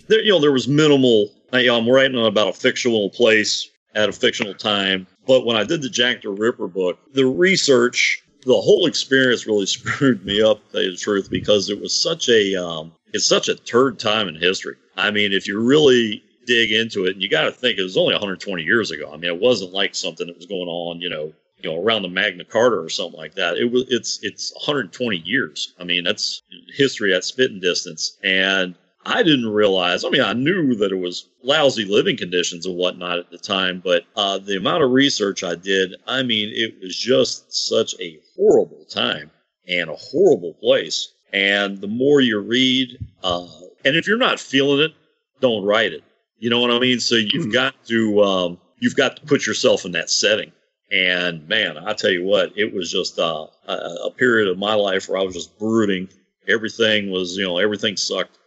there 0.08 0.22
you 0.22 0.32
know 0.32 0.40
there 0.40 0.52
was 0.52 0.68
minimal. 0.68 1.32
I, 1.54 1.70
I'm 1.70 1.88
writing 1.88 2.24
about 2.26 2.50
a 2.50 2.54
fictional 2.54 3.10
place 3.12 3.70
at 3.94 4.10
a 4.10 4.12
fictional 4.12 4.54
time, 4.54 5.08
but 5.26 5.46
when 5.46 5.58
I 5.58 5.64
did 5.64 5.82
the 5.82 5.90
Jack 5.90 6.22
the 6.22 6.30
Ripper 6.30 6.68
book, 6.68 7.00
the 7.14 7.26
research, 7.26 8.24
the 8.46 8.54
whole 8.54 8.86
experience 8.86 9.48
really 9.48 9.66
screwed 9.78 10.26
me 10.26 10.42
up. 10.42 10.66
To 10.68 10.72
tell 10.72 10.82
you 10.84 10.92
the 10.92 10.98
truth, 10.98 11.30
because 11.30 11.70
it 11.70 11.80
was 11.80 12.00
such 12.00 12.30
a 12.30 12.56
um, 12.56 12.92
it's 13.14 13.26
such 13.26 13.50
a 13.50 13.56
turd 13.56 14.00
time 14.00 14.28
in 14.28 14.36
history. 14.36 14.76
I 14.98 15.12
mean, 15.12 15.34
if 15.34 15.48
you 15.48 15.60
really 15.60 16.24
dig 16.46 16.72
into 16.72 17.06
it, 17.06 17.14
and 17.14 17.22
you 17.22 17.30
got 17.30 17.46
to 17.46 17.52
think 17.52 17.80
it 17.80 17.84
was 17.84 17.98
only 17.98 18.14
120 18.14 18.64
years 18.64 18.92
ago. 18.92 19.12
I 19.12 19.18
mean, 19.18 19.32
it 19.32 19.40
wasn't 19.40 19.74
like 19.74 19.96
something 19.96 20.28
that 20.28 20.36
was 20.36 20.46
going 20.46 20.68
on, 20.68 21.02
you 21.02 21.10
know, 21.10 21.34
you 21.62 21.72
know 21.72 21.82
around 21.82 22.04
the 22.04 22.10
Magna 22.10 22.46
Carta 22.46 22.78
or 22.78 22.90
something 22.90 23.18
like 23.18 23.36
that. 23.36 23.58
It 23.58 23.72
was 23.72 23.86
it's 23.90 24.20
it's 24.22 24.54
120 24.54 25.18
years. 25.18 25.74
I 25.80 25.84
mean 25.84 26.04
that's 26.04 26.44
history 26.76 27.14
at 27.14 27.24
spitting 27.24 27.60
distance, 27.60 28.18
and 28.24 28.76
I 29.06 29.22
didn't 29.22 29.50
realize. 29.50 30.04
I 30.04 30.10
mean, 30.10 30.22
I 30.22 30.34
knew 30.34 30.76
that 30.76 30.92
it 30.92 31.00
was 31.00 31.30
lousy 31.44 31.86
living 31.86 32.18
conditions 32.18 32.66
and 32.66 32.76
whatnot 32.76 33.20
at 33.20 33.30
the 33.30 33.38
time, 33.38 33.82
but 33.84 34.04
uh, 34.16 34.40
the 34.40 34.58
amount 34.58 34.84
of 34.84 34.92
research 34.92 35.44
I 35.44 35.54
did, 35.56 35.96
I 36.08 36.24
mean, 36.24 36.50
it 36.52 36.80
was 36.82 36.98
just 36.98 37.54
such 37.68 37.94
a 38.00 38.20
horrible 38.36 38.84
time 38.90 39.30
and 39.68 39.90
a 39.90 39.96
horrible 39.96 40.54
place. 40.54 41.14
And 41.32 41.80
the 41.80 41.88
more 41.88 42.20
you 42.20 42.40
read, 42.40 42.98
uh, 43.24 43.48
and 43.84 43.96
if 43.96 44.08
you're 44.08 44.18
not 44.18 44.40
feeling 44.40 44.80
it, 44.80 44.94
don't 45.40 45.66
write 45.66 45.94
it. 45.94 46.04
You 46.38 46.50
know 46.50 46.60
what 46.60 46.72
I 46.72 46.80
mean? 46.80 47.00
So 47.00 47.16
you've 47.16 47.44
mm-hmm. 47.44 47.52
got 47.52 47.86
to 47.88 48.24
um, 48.24 48.58
you've 48.80 48.96
got 48.96 49.18
to 49.18 49.26
put 49.26 49.46
yourself 49.46 49.86
in 49.86 49.92
that 49.92 50.10
setting. 50.10 50.52
And 50.92 51.48
man, 51.48 51.78
I 51.78 51.94
tell 51.94 52.12
you 52.12 52.24
what, 52.24 52.54
it 52.56 52.74
was 52.74 52.92
just 52.92 53.20
uh, 53.20 53.48
a, 53.68 53.74
a 54.06 54.12
period 54.12 54.48
of 54.48 54.58
my 54.58 54.74
life 54.74 55.10
where 55.10 55.20
I 55.20 55.24
was 55.24 55.36
just 55.36 55.58
brooding. 55.60 56.10
Everything 56.48 57.12
was, 57.12 57.38
you 57.38 57.44
know, 57.44 57.58
everything 57.58 57.98
sucked 57.98 58.38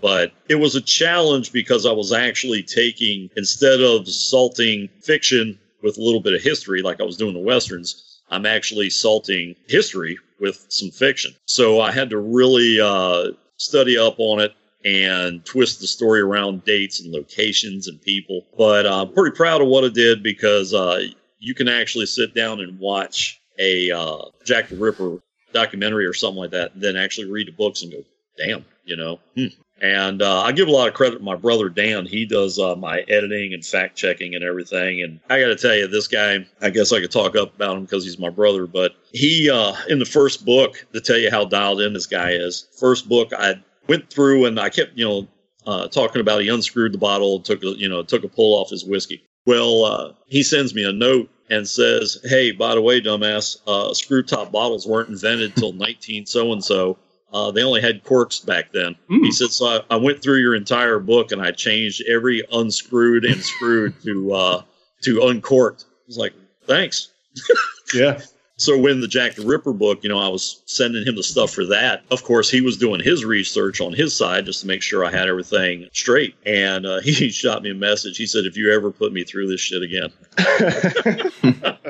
but 0.00 0.32
it 0.48 0.56
was 0.56 0.74
a 0.74 0.80
challenge 0.80 1.52
because 1.52 1.86
I 1.86 1.92
was 1.92 2.12
actually 2.12 2.62
taking, 2.62 3.30
instead 3.36 3.80
of 3.80 4.08
salting 4.08 4.88
fiction 5.02 5.58
with 5.82 5.98
a 5.98 6.02
little 6.02 6.20
bit 6.20 6.34
of 6.34 6.42
history, 6.42 6.82
like 6.82 7.00
I 7.00 7.04
was 7.04 7.16
doing 7.16 7.34
the 7.34 7.40
Westerns, 7.40 8.20
I'm 8.30 8.46
actually 8.46 8.90
salting 8.90 9.54
history 9.68 10.18
with 10.40 10.66
some 10.68 10.90
fiction. 10.90 11.32
So 11.46 11.80
I 11.80 11.92
had 11.92 12.10
to 12.10 12.18
really 12.18 12.80
uh, 12.80 13.32
study 13.56 13.96
up 13.98 14.16
on 14.18 14.40
it 14.40 14.52
and 14.84 15.44
twist 15.44 15.80
the 15.80 15.86
story 15.86 16.20
around 16.20 16.64
dates 16.64 17.00
and 17.00 17.12
locations 17.12 17.88
and 17.88 18.00
people. 18.00 18.46
But 18.56 18.86
uh, 18.86 19.02
I'm 19.02 19.12
pretty 19.12 19.36
proud 19.36 19.60
of 19.60 19.68
what 19.68 19.84
I 19.84 19.88
did 19.88 20.22
because 20.22 20.72
uh, 20.74 21.00
you 21.38 21.54
can 21.54 21.68
actually 21.68 22.06
sit 22.06 22.34
down 22.34 22.60
and 22.60 22.78
watch 22.78 23.40
a 23.58 23.90
uh, 23.90 24.22
Jack 24.44 24.68
the 24.68 24.76
Ripper 24.76 25.18
documentary 25.52 26.06
or 26.06 26.12
something 26.12 26.38
like 26.38 26.50
that, 26.50 26.74
and 26.74 26.82
then 26.82 26.96
actually 26.96 27.30
read 27.30 27.48
the 27.48 27.52
books 27.52 27.82
and 27.82 27.90
go, 27.90 28.04
damn, 28.38 28.64
you 28.84 28.96
know, 28.96 29.20
hmm, 29.34 29.46
and 29.80 30.22
uh, 30.22 30.40
I 30.40 30.52
give 30.52 30.68
a 30.68 30.72
lot 30.72 30.88
of 30.88 30.94
credit 30.94 31.18
to 31.18 31.22
my 31.22 31.36
brother 31.36 31.68
Dan. 31.68 32.06
He 32.06 32.26
does 32.26 32.58
uh, 32.58 32.74
my 32.74 33.00
editing 33.08 33.54
and 33.54 33.64
fact 33.64 33.96
checking 33.96 34.34
and 34.34 34.42
everything. 34.42 35.02
And 35.02 35.20
I 35.30 35.40
got 35.40 35.48
to 35.48 35.56
tell 35.56 35.74
you, 35.74 35.86
this 35.86 36.08
guy, 36.08 36.44
I 36.60 36.70
guess 36.70 36.92
I 36.92 37.00
could 37.00 37.12
talk 37.12 37.36
up 37.36 37.54
about 37.54 37.76
him 37.76 37.84
because 37.84 38.04
he's 38.04 38.18
my 38.18 38.30
brother. 38.30 38.66
But 38.66 38.96
he, 39.12 39.48
uh, 39.48 39.74
in 39.88 40.00
the 40.00 40.04
first 40.04 40.44
book, 40.44 40.84
to 40.94 41.00
tell 41.00 41.18
you 41.18 41.30
how 41.30 41.44
dialed 41.44 41.80
in 41.80 41.92
this 41.92 42.06
guy 42.06 42.32
is, 42.32 42.66
first 42.78 43.08
book, 43.08 43.32
I 43.32 43.62
went 43.86 44.10
through 44.10 44.46
and 44.46 44.58
I 44.58 44.68
kept, 44.68 44.96
you 44.96 45.04
know, 45.04 45.28
uh, 45.66 45.86
talking 45.88 46.20
about 46.20 46.42
he 46.42 46.48
unscrewed 46.48 46.92
the 46.92 46.98
bottle, 46.98 47.40
took 47.40 47.62
a, 47.62 47.68
you 47.76 47.88
know, 47.88 48.02
took 48.02 48.24
a 48.24 48.28
pull 48.28 48.60
off 48.60 48.70
his 48.70 48.84
whiskey. 48.84 49.22
Well, 49.46 49.84
uh, 49.84 50.12
he 50.26 50.42
sends 50.42 50.74
me 50.74 50.82
a 50.84 50.92
note 50.92 51.30
and 51.50 51.68
says, 51.68 52.18
"Hey, 52.24 52.50
by 52.52 52.74
the 52.74 52.82
way, 52.82 53.00
dumbass, 53.00 53.58
uh, 53.66 53.94
screw 53.94 54.22
top 54.22 54.50
bottles 54.50 54.86
weren't 54.86 55.08
invented 55.08 55.56
till 55.56 55.72
19 55.74 56.26
so 56.26 56.52
and 56.52 56.64
so." 56.64 56.98
Uh, 57.32 57.50
they 57.50 57.62
only 57.62 57.80
had 57.80 58.04
corks 58.04 58.38
back 58.38 58.72
then. 58.72 58.96
Mm. 59.10 59.24
He 59.24 59.32
said, 59.32 59.50
so 59.50 59.66
I, 59.66 59.80
I, 59.90 59.96
went 59.96 60.22
through 60.22 60.38
your 60.38 60.54
entire 60.54 60.98
book 60.98 61.30
and 61.30 61.42
I 61.42 61.50
changed 61.50 62.02
every 62.08 62.42
unscrewed 62.50 63.24
and 63.26 63.42
screwed 63.42 64.00
to 64.02 64.32
uh, 64.32 64.62
to 65.02 65.26
uncorked. 65.26 65.84
I 65.88 66.04
was 66.06 66.16
like, 66.16 66.32
thanks. 66.66 67.08
yeah. 67.94 68.20
So 68.56 68.76
when 68.76 69.00
the 69.00 69.06
Jack 69.06 69.36
the 69.36 69.46
Ripper 69.46 69.72
book, 69.72 70.02
you 70.02 70.08
know, 70.08 70.18
I 70.18 70.28
was 70.28 70.62
sending 70.66 71.06
him 71.06 71.14
the 71.14 71.22
stuff 71.22 71.52
for 71.52 71.64
that. 71.66 72.02
Of 72.10 72.24
course, 72.24 72.50
he 72.50 72.60
was 72.60 72.76
doing 72.76 73.00
his 73.00 73.24
research 73.24 73.80
on 73.80 73.92
his 73.92 74.16
side 74.16 74.46
just 74.46 74.62
to 74.62 74.66
make 74.66 74.82
sure 74.82 75.04
I 75.04 75.12
had 75.12 75.28
everything 75.28 75.86
straight. 75.92 76.34
And 76.44 76.84
uh, 76.84 77.00
he 77.04 77.30
shot 77.30 77.62
me 77.62 77.70
a 77.70 77.74
message. 77.74 78.16
He 78.16 78.26
said, 78.26 78.46
"If 78.46 78.56
you 78.56 78.72
ever 78.72 78.90
put 78.90 79.12
me 79.12 79.22
through 79.22 79.48
this 79.48 79.60
shit 79.60 79.82
again." 79.82 80.12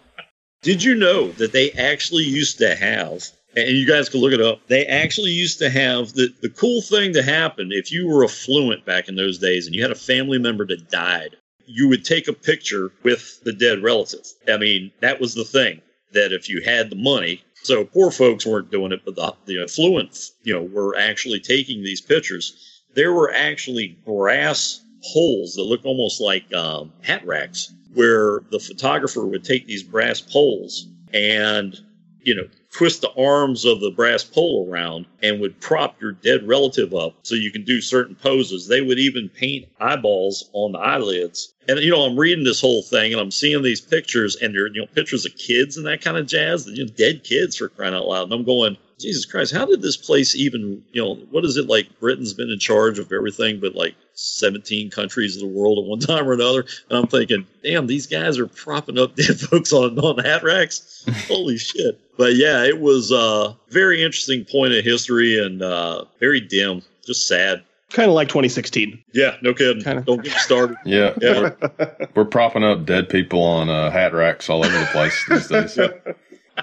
Did 0.61 0.81
you 0.81 0.95
know 0.95 1.27
that 1.33 1.51
they 1.51 1.71
actually 1.71 2.23
used 2.23 2.57
to 2.59 2.73
have 2.73 3.23
and 3.55 3.69
you 3.69 3.87
guys 3.87 4.09
can 4.09 4.19
look 4.19 4.33
it 4.33 4.41
up. 4.41 4.67
They 4.67 4.85
actually 4.85 5.31
used 5.31 5.59
to 5.59 5.69
have 5.69 6.13
the, 6.13 6.33
the 6.41 6.49
cool 6.49 6.81
thing 6.81 7.13
to 7.13 7.23
happen 7.23 7.71
if 7.71 7.91
you 7.91 8.07
were 8.07 8.23
affluent 8.23 8.85
back 8.85 9.07
in 9.07 9.15
those 9.15 9.39
days 9.39 9.65
and 9.65 9.75
you 9.75 9.81
had 9.81 9.91
a 9.91 9.95
family 9.95 10.37
member 10.37 10.65
that 10.67 10.89
died, 10.89 11.37
you 11.65 11.87
would 11.87 12.05
take 12.05 12.27
a 12.27 12.33
picture 12.33 12.91
with 13.03 13.43
the 13.43 13.53
dead 13.53 13.81
relative. 13.81 14.25
I 14.47 14.57
mean, 14.57 14.91
that 14.99 15.19
was 15.19 15.33
the 15.33 15.45
thing 15.45 15.81
that 16.13 16.33
if 16.33 16.49
you 16.49 16.61
had 16.63 16.89
the 16.89 16.95
money, 16.95 17.43
so 17.63 17.85
poor 17.85 18.11
folks 18.11 18.45
weren't 18.45 18.71
doing 18.71 18.91
it, 18.91 19.01
but 19.05 19.15
the, 19.15 19.33
the 19.45 19.63
affluent, 19.63 20.31
you 20.43 20.53
know, 20.53 20.63
were 20.63 20.95
actually 20.97 21.39
taking 21.39 21.81
these 21.81 22.01
pictures. 22.01 22.83
There 22.93 23.13
were 23.13 23.33
actually 23.33 23.97
brass 24.05 24.81
poles 25.13 25.55
that 25.55 25.63
looked 25.63 25.85
almost 25.85 26.21
like 26.21 26.53
um, 26.53 26.91
hat 27.01 27.25
racks 27.25 27.73
where 27.93 28.41
the 28.51 28.59
photographer 28.59 29.25
would 29.25 29.43
take 29.43 29.65
these 29.65 29.83
brass 29.83 30.21
poles 30.21 30.87
and, 31.13 31.75
you 32.21 32.35
know, 32.35 32.47
twist 32.75 32.99
the 32.99 33.11
arms 33.13 33.63
of 33.63 33.79
the 33.79 33.91
brass 33.91 34.23
pole 34.23 34.67
around 34.69 35.05
and 35.23 35.39
would 35.39 35.57
prop 35.61 35.99
your 36.01 36.11
dead 36.11 36.45
relative 36.45 36.93
up 36.93 37.13
so 37.23 37.33
you 37.33 37.49
can 37.49 37.63
do 37.63 37.79
certain 37.79 38.15
poses. 38.15 38.67
They 38.67 38.81
would 38.81 38.99
even 38.99 39.29
paint 39.29 39.67
eyeballs 39.79 40.49
on 40.51 40.73
the 40.73 40.79
eyelids. 40.79 41.53
And 41.69 41.79
you 41.79 41.89
know, 41.89 42.01
I'm 42.01 42.19
reading 42.19 42.43
this 42.43 42.59
whole 42.59 42.81
thing 42.81 43.13
and 43.13 43.21
I'm 43.21 43.31
seeing 43.31 43.63
these 43.63 43.79
pictures 43.79 44.35
and 44.35 44.53
they're 44.53 44.67
you 44.67 44.81
know 44.81 44.87
pictures 44.87 45.25
of 45.25 45.37
kids 45.37 45.77
and 45.77 45.85
that 45.85 46.01
kind 46.01 46.17
of 46.17 46.27
jazz, 46.27 46.67
you 46.67 46.85
know, 46.85 46.91
dead 46.91 47.23
kids 47.23 47.55
for 47.55 47.69
crying 47.69 47.93
out 47.93 48.07
loud. 48.07 48.23
And 48.23 48.33
I'm 48.33 48.43
going, 48.43 48.75
Jesus 48.99 49.25
Christ, 49.25 49.53
how 49.53 49.65
did 49.65 49.81
this 49.81 49.97
place 49.97 50.35
even, 50.35 50.83
you 50.91 51.03
know, 51.03 51.15
what 51.31 51.43
is 51.43 51.57
it 51.57 51.67
like? 51.67 51.99
Britain's 51.99 52.33
been 52.33 52.49
in 52.49 52.59
charge 52.59 52.97
of 52.97 53.11
everything 53.11 53.59
but 53.59 53.75
like 53.75 53.95
17 54.13 54.89
countries 54.89 55.35
of 55.35 55.41
the 55.41 55.47
world 55.47 55.79
at 55.79 55.85
one 55.85 55.99
time 55.99 56.27
or 56.27 56.33
another. 56.33 56.65
And 56.89 56.99
I'm 56.99 57.07
thinking, 57.07 57.45
damn, 57.63 57.87
these 57.87 58.07
guys 58.07 58.39
are 58.39 58.47
propping 58.47 58.97
up 58.97 59.15
dead 59.15 59.39
folks 59.39 59.73
on, 59.73 59.99
on 59.99 60.23
hat 60.23 60.43
racks. 60.43 61.05
Holy 61.27 61.57
shit. 61.57 61.99
But 62.17 62.35
yeah, 62.35 62.63
it 62.63 62.79
was 62.79 63.11
a 63.11 63.55
very 63.69 64.01
interesting 64.01 64.45
point 64.45 64.73
of 64.73 64.83
history 64.83 65.43
and 65.43 65.61
uh, 65.61 66.05
very 66.19 66.39
dim, 66.39 66.81
just 67.05 67.27
sad. 67.27 67.63
Kind 67.91 68.09
of 68.09 68.15
like 68.15 68.29
2016. 68.29 69.03
Yeah, 69.13 69.37
no 69.41 69.53
kidding. 69.53 69.83
Kinda. 69.83 70.01
Don't 70.01 70.23
get 70.23 70.33
started. 70.33 70.75
Yeah, 70.85 71.13
yeah. 71.21 71.51
We're, 71.77 72.07
we're, 72.15 72.25
propping 72.25 72.63
up 72.63 72.85
dead 72.85 73.09
people 73.09 73.41
on 73.43 73.69
uh, 73.69 73.91
hat 73.91 74.13
racks 74.13 74.49
all 74.49 74.65
over 74.65 74.77
the 74.77 74.85
place 74.87 75.25
these 75.29 75.47
days. 75.47 75.77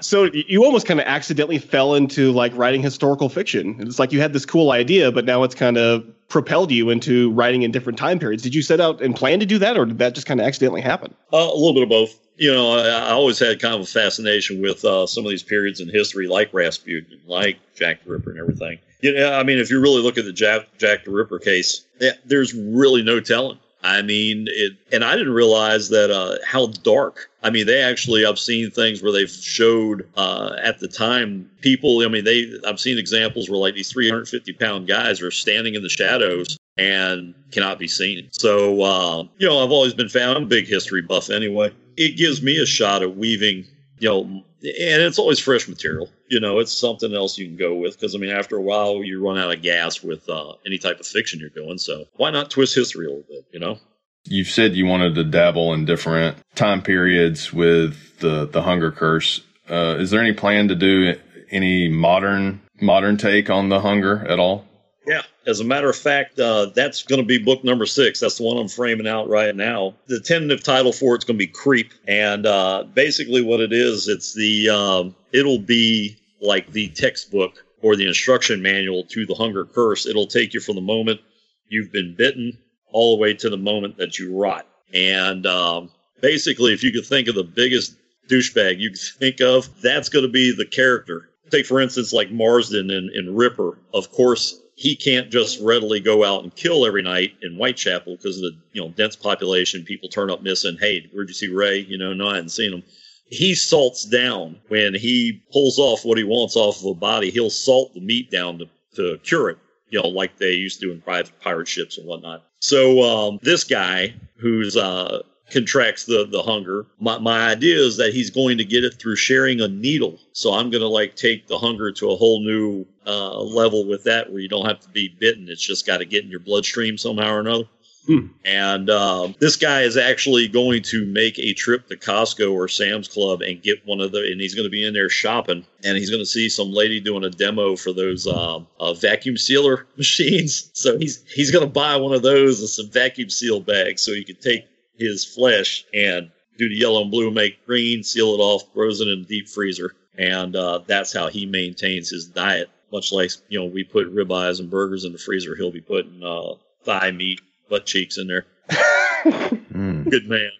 So 0.01 0.25
you 0.33 0.63
almost 0.65 0.87
kind 0.87 0.99
of 0.99 1.05
accidentally 1.05 1.59
fell 1.59 1.95
into 1.95 2.31
like 2.31 2.55
writing 2.55 2.81
historical 2.81 3.29
fiction. 3.29 3.77
It's 3.79 3.99
like 3.99 4.11
you 4.11 4.19
had 4.19 4.33
this 4.33 4.45
cool 4.45 4.71
idea, 4.71 5.11
but 5.11 5.25
now 5.25 5.43
it's 5.43 5.55
kind 5.55 5.77
of 5.77 6.05
propelled 6.29 6.71
you 6.71 6.89
into 6.89 7.31
writing 7.31 7.61
in 7.61 7.71
different 7.71 7.99
time 7.99 8.19
periods. 8.19 8.41
Did 8.43 8.55
you 8.55 8.61
set 8.61 8.81
out 8.81 9.01
and 9.01 9.15
plan 9.15 9.39
to 9.39 9.45
do 9.45 9.59
that, 9.59 9.77
or 9.77 9.85
did 9.85 9.99
that 9.99 10.15
just 10.15 10.25
kind 10.25 10.39
of 10.39 10.47
accidentally 10.47 10.81
happen? 10.81 11.13
Uh, 11.31 11.37
a 11.37 11.55
little 11.55 11.73
bit 11.73 11.83
of 11.83 11.89
both. 11.89 12.19
You 12.37 12.51
know, 12.51 12.71
I, 12.71 12.87
I 12.87 13.11
always 13.11 13.37
had 13.37 13.61
kind 13.61 13.75
of 13.75 13.81
a 13.81 13.85
fascination 13.85 14.61
with 14.61 14.83
uh, 14.83 15.05
some 15.05 15.23
of 15.23 15.29
these 15.29 15.43
periods 15.43 15.79
in 15.79 15.89
history, 15.89 16.27
like 16.27 16.51
Rasputin, 16.51 17.19
like 17.27 17.59
Jack 17.75 18.03
the 18.03 18.11
Ripper, 18.11 18.31
and 18.31 18.39
everything. 18.39 18.79
You 19.01 19.13
know, 19.13 19.33
I 19.33 19.43
mean, 19.43 19.59
if 19.59 19.69
you 19.69 19.79
really 19.79 20.01
look 20.01 20.17
at 20.17 20.25
the 20.25 20.33
Jack, 20.33 20.77
Jack 20.79 21.05
the 21.05 21.11
Ripper 21.11 21.37
case, 21.37 21.85
yeah, 21.99 22.13
there's 22.25 22.53
really 22.53 23.03
no 23.03 23.19
telling 23.19 23.59
I 23.83 24.01
mean, 24.01 24.45
it, 24.49 24.73
and 24.93 25.03
I 25.03 25.15
didn't 25.15 25.33
realize 25.33 25.89
that 25.89 26.09
uh, 26.09 26.37
how 26.45 26.67
dark. 26.67 27.29
I 27.43 27.49
mean, 27.49 27.67
they 27.67 27.81
actually 27.81 28.25
I've 28.25 28.39
seen 28.39 28.71
things 28.71 29.03
where 29.03 29.11
they've 29.11 29.29
showed 29.29 30.07
uh, 30.15 30.55
at 30.61 30.79
the 30.79 30.87
time 30.87 31.49
people. 31.61 32.01
I 32.01 32.07
mean, 32.07 32.23
they 32.23 32.51
I've 32.65 32.79
seen 32.79 32.97
examples 32.97 33.49
where 33.49 33.59
like 33.59 33.75
these 33.75 33.91
350 33.91 34.53
pound 34.53 34.87
guys 34.87 35.21
are 35.21 35.31
standing 35.31 35.75
in 35.75 35.83
the 35.83 35.89
shadows 35.89 36.57
and 36.77 37.35
cannot 37.51 37.77
be 37.77 37.89
seen. 37.89 38.29
So 38.31 38.81
uh, 38.81 39.23
you 39.37 39.47
know, 39.47 39.61
I've 39.61 39.71
always 39.71 39.93
been 39.93 40.09
found 40.09 40.47
big 40.47 40.65
history 40.65 41.01
buff 41.01 41.29
anyway. 41.29 41.73
It 41.97 42.17
gives 42.17 42.41
me 42.41 42.57
a 42.59 42.65
shot 42.65 43.03
at 43.03 43.17
weaving, 43.17 43.65
you 44.03 44.09
know, 44.09 44.21
and 44.23 44.43
it's 44.61 45.17
always 45.17 45.39
fresh 45.39 45.69
material. 45.69 46.09
You 46.27 46.41
know, 46.41 46.59
it's 46.59 46.73
something 46.73 47.15
else 47.15 47.37
you 47.37 47.47
can 47.47 47.55
go 47.55 47.75
with 47.75 47.93
because 47.93 48.13
I 48.13 48.17
mean, 48.17 48.31
after 48.31 48.57
a 48.57 48.61
while, 48.61 49.01
you 49.01 49.25
run 49.25 49.37
out 49.37 49.53
of 49.53 49.61
gas 49.61 50.03
with 50.03 50.27
uh, 50.29 50.55
any 50.65 50.77
type 50.77 50.99
of 50.99 51.07
fiction 51.07 51.39
you're 51.39 51.49
doing. 51.49 51.77
So 51.77 52.05
why 52.17 52.29
not 52.29 52.51
twist 52.51 52.75
history 52.75 53.05
a 53.05 53.09
little 53.09 53.23
bit? 53.29 53.45
You 53.53 53.61
know. 53.61 53.79
You've 54.25 54.49
said 54.49 54.75
you 54.75 54.85
wanted 54.85 55.15
to 55.15 55.23
dabble 55.23 55.73
in 55.73 55.85
different 55.85 56.37
time 56.53 56.81
periods 56.81 57.53
with 57.53 58.19
the 58.19 58.45
the 58.45 58.61
Hunger 58.61 58.91
Curse. 58.91 59.41
Uh, 59.69 59.95
is 59.99 60.11
there 60.11 60.21
any 60.21 60.33
plan 60.33 60.67
to 60.67 60.75
do 60.75 61.15
any 61.49 61.87
modern 61.87 62.61
modern 62.81 63.15
take 63.15 63.49
on 63.49 63.69
the 63.69 63.79
Hunger 63.79 64.25
at 64.27 64.37
all? 64.37 64.65
Yeah. 65.07 65.21
As 65.45 65.59
a 65.59 65.63
matter 65.63 65.89
of 65.89 65.95
fact, 65.97 66.39
uh, 66.39 66.67
that's 66.67 67.03
going 67.03 67.21
to 67.21 67.25
be 67.25 67.37
book 67.37 67.63
number 67.63 67.85
six. 67.85 68.19
That's 68.19 68.37
the 68.37 68.43
one 68.43 68.57
I'm 68.57 68.69
framing 68.69 69.07
out 69.07 69.27
right 69.27 69.55
now. 69.55 69.95
The 70.07 70.19
tentative 70.21 70.63
title 70.63 70.93
for 70.93 71.15
it's 71.15 71.25
going 71.25 71.37
to 71.37 71.45
be 71.45 71.51
Creep, 71.51 71.93
and 72.07 72.45
uh, 72.45 72.85
basically 72.93 73.41
what 73.41 73.59
it 73.59 73.73
is, 73.73 74.07
it's 74.07 74.33
the 74.33 74.69
um, 74.69 75.15
it'll 75.33 75.59
be 75.59 76.17
like 76.41 76.71
the 76.71 76.89
textbook 76.89 77.65
or 77.81 77.95
the 77.95 78.07
instruction 78.07 78.61
manual 78.61 79.03
to 79.03 79.25
the 79.25 79.35
Hunger 79.35 79.65
Curse. 79.65 80.05
It'll 80.05 80.27
take 80.27 80.53
you 80.53 80.61
from 80.61 80.75
the 80.75 80.81
moment 80.81 81.19
you've 81.67 81.91
been 81.91 82.15
bitten 82.15 82.57
all 82.91 83.15
the 83.15 83.21
way 83.21 83.33
to 83.33 83.49
the 83.49 83.57
moment 83.57 83.97
that 83.97 84.17
you 84.19 84.37
rot. 84.37 84.65
And 84.93 85.45
um, 85.45 85.89
basically, 86.21 86.73
if 86.73 86.83
you 86.83 86.91
could 86.91 87.05
think 87.05 87.27
of 87.27 87.35
the 87.35 87.43
biggest 87.43 87.95
douchebag 88.29 88.79
you 88.79 88.91
could 88.91 89.19
think 89.19 89.41
of, 89.41 89.69
that's 89.81 90.09
going 90.09 90.23
to 90.23 90.31
be 90.31 90.55
the 90.55 90.65
character. 90.65 91.29
Take, 91.49 91.65
for 91.65 91.81
instance, 91.81 92.13
like 92.13 92.31
Marsden 92.31 92.89
and, 92.91 93.09
and 93.09 93.37
Ripper. 93.37 93.77
Of 93.93 94.11
course, 94.11 94.59
he 94.75 94.95
can't 94.95 95.31
just 95.31 95.59
readily 95.61 95.99
go 95.99 96.23
out 96.23 96.43
and 96.43 96.55
kill 96.55 96.85
every 96.85 97.01
night 97.01 97.33
in 97.41 97.55
Whitechapel 97.55 98.15
because 98.15 98.37
of 98.37 98.43
the 98.43 98.57
you 98.71 98.81
know 98.81 98.89
dense 98.89 99.15
population. 99.15 99.83
People 99.83 100.09
turn 100.09 100.29
up 100.31 100.41
missing. 100.41 100.77
Hey, 100.79 101.07
where'd 101.11 101.29
you 101.29 101.33
see 101.33 101.49
Ray? 101.49 101.79
You 101.79 101.97
know, 101.97 102.13
no, 102.13 102.27
I 102.29 102.35
hadn't 102.35 102.49
seen 102.49 102.73
him. 102.73 102.83
he 103.27 103.55
salts 103.55 104.05
down 104.05 104.59
when 104.67 104.93
he 104.93 105.43
pulls 105.51 105.79
off 105.79 106.05
what 106.05 106.17
he 106.17 106.23
wants 106.23 106.55
off 106.55 106.79
of 106.79 106.85
a 106.85 106.93
body. 106.93 107.31
He'll 107.31 107.49
salt 107.49 107.93
the 107.93 108.01
meat 108.01 108.29
down 108.31 108.59
to, 108.59 108.65
to 108.95 109.17
cure 109.19 109.49
it, 109.49 109.57
you 109.89 110.01
know, 110.01 110.07
like 110.07 110.37
they 110.37 110.51
used 110.51 110.81
to 110.81 110.91
in 110.91 111.01
private 111.01 111.39
pirate 111.39 111.67
ships 111.67 111.97
and 111.97 112.07
whatnot. 112.07 112.43
So 112.59 113.01
um, 113.01 113.39
this 113.41 113.63
guy 113.63 114.13
who's 114.37 114.77
uh, 114.77 115.21
contracts 115.51 116.05
the 116.05 116.25
the 116.29 116.41
hunger. 116.41 116.85
My 116.99 117.17
my 117.19 117.47
idea 117.47 117.77
is 117.77 117.97
that 117.97 118.13
he's 118.13 118.29
going 118.29 118.57
to 118.57 118.65
get 118.65 118.83
it 118.83 118.95
through 118.95 119.15
sharing 119.15 119.61
a 119.61 119.67
needle. 119.67 120.19
So 120.33 120.53
I'm 120.53 120.69
going 120.69 120.81
to 120.81 120.87
like 120.87 121.15
take 121.15 121.47
the 121.47 121.57
hunger 121.57 121.91
to 121.91 122.11
a 122.11 122.15
whole 122.15 122.41
new 122.41 122.85
uh, 123.05 123.39
level 123.41 123.87
with 123.87 124.03
that, 124.05 124.31
where 124.31 124.41
you 124.41 124.49
don't 124.49 124.65
have 124.65 124.79
to 124.81 124.89
be 124.89 125.15
bitten. 125.19 125.49
It's 125.49 125.61
just 125.61 125.85
got 125.85 125.97
to 125.97 126.05
get 126.05 126.23
in 126.23 126.29
your 126.29 126.39
bloodstream 126.39 126.97
somehow 126.97 127.33
or 127.33 127.39
another. 127.39 127.65
Hmm. 128.05 128.27
And 128.43 128.89
um, 128.89 129.33
this 129.39 129.55
guy 129.55 129.83
is 129.83 129.95
actually 129.95 130.49
going 130.49 130.83
to 130.83 131.05
make 131.05 131.39
a 131.39 131.53
trip 131.53 131.87
to 131.87 131.95
Costco 131.95 132.51
or 132.51 132.67
Sam's 132.67 133.07
Club 133.07 133.41
and 133.41 133.61
get 133.61 133.85
one 133.85 134.01
of 134.01 134.11
the, 134.11 134.29
and 134.29 134.41
he's 134.41 134.55
going 134.55 134.65
to 134.65 134.69
be 134.69 134.85
in 134.85 134.93
there 134.93 135.07
shopping, 135.07 135.65
and 135.85 135.97
he's 135.97 136.09
going 136.09 136.21
to 136.21 136.25
see 136.25 136.49
some 136.49 136.73
lady 136.73 136.99
doing 136.99 137.23
a 137.23 137.29
demo 137.29 137.77
for 137.77 137.93
those 137.93 138.27
um, 138.27 138.67
uh, 138.79 138.93
vacuum 138.93 139.37
sealer 139.37 139.87
machines. 139.97 140.69
So 140.73 140.97
he's 140.97 141.23
he's 141.33 141.51
going 141.51 141.63
to 141.63 141.71
buy 141.71 141.95
one 141.95 142.13
of 142.13 142.23
those 142.23 142.59
and 142.59 142.67
some 142.67 142.89
vacuum 142.89 143.29
seal 143.29 143.61
bags, 143.61 144.01
so 144.01 144.13
he 144.13 144.25
can 144.25 144.35
take 144.35 144.67
his 144.97 145.25
flesh 145.25 145.85
and 145.93 146.31
do 146.57 146.69
the 146.69 146.75
yellow 146.75 147.01
and 147.01 147.11
blue, 147.11 147.31
make 147.31 147.65
green, 147.65 148.03
seal 148.03 148.33
it 148.33 148.39
off, 148.39 148.71
throws 148.73 149.01
it 149.01 149.07
in 149.07 149.19
a 149.19 149.23
deep 149.23 149.47
freezer, 149.47 149.95
and 150.17 150.55
uh, 150.55 150.79
that's 150.85 151.13
how 151.13 151.27
he 151.27 151.45
maintains 151.45 152.09
his 152.09 152.25
diet. 152.25 152.69
Much 152.91 153.11
like 153.11 153.31
you 153.49 153.59
know, 153.59 153.65
we 153.65 153.83
put 153.83 154.13
ribeyes 154.13 154.59
and 154.59 154.69
burgers 154.69 155.03
in 155.03 155.11
the 155.11 155.17
freezer, 155.17 155.55
he'll 155.55 155.71
be 155.71 155.81
putting 155.81 156.23
uh, 156.23 156.53
thigh 156.83 157.11
meat 157.11 157.41
butt 157.69 157.85
cheeks 157.85 158.17
in 158.17 158.27
there. 158.27 158.45
mm. 158.69 160.09
Good 160.09 160.29
man. 160.29 160.51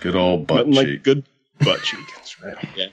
Good 0.00 0.16
old 0.16 0.46
butt 0.46 0.66
Nothing 0.66 0.86
cheek. 0.86 0.94
Like 0.94 1.02
good 1.02 1.24
butt 1.60 1.82
cheek. 1.82 2.06
That's 2.16 2.42
right. 2.42 2.56
Yeah. 2.76 2.86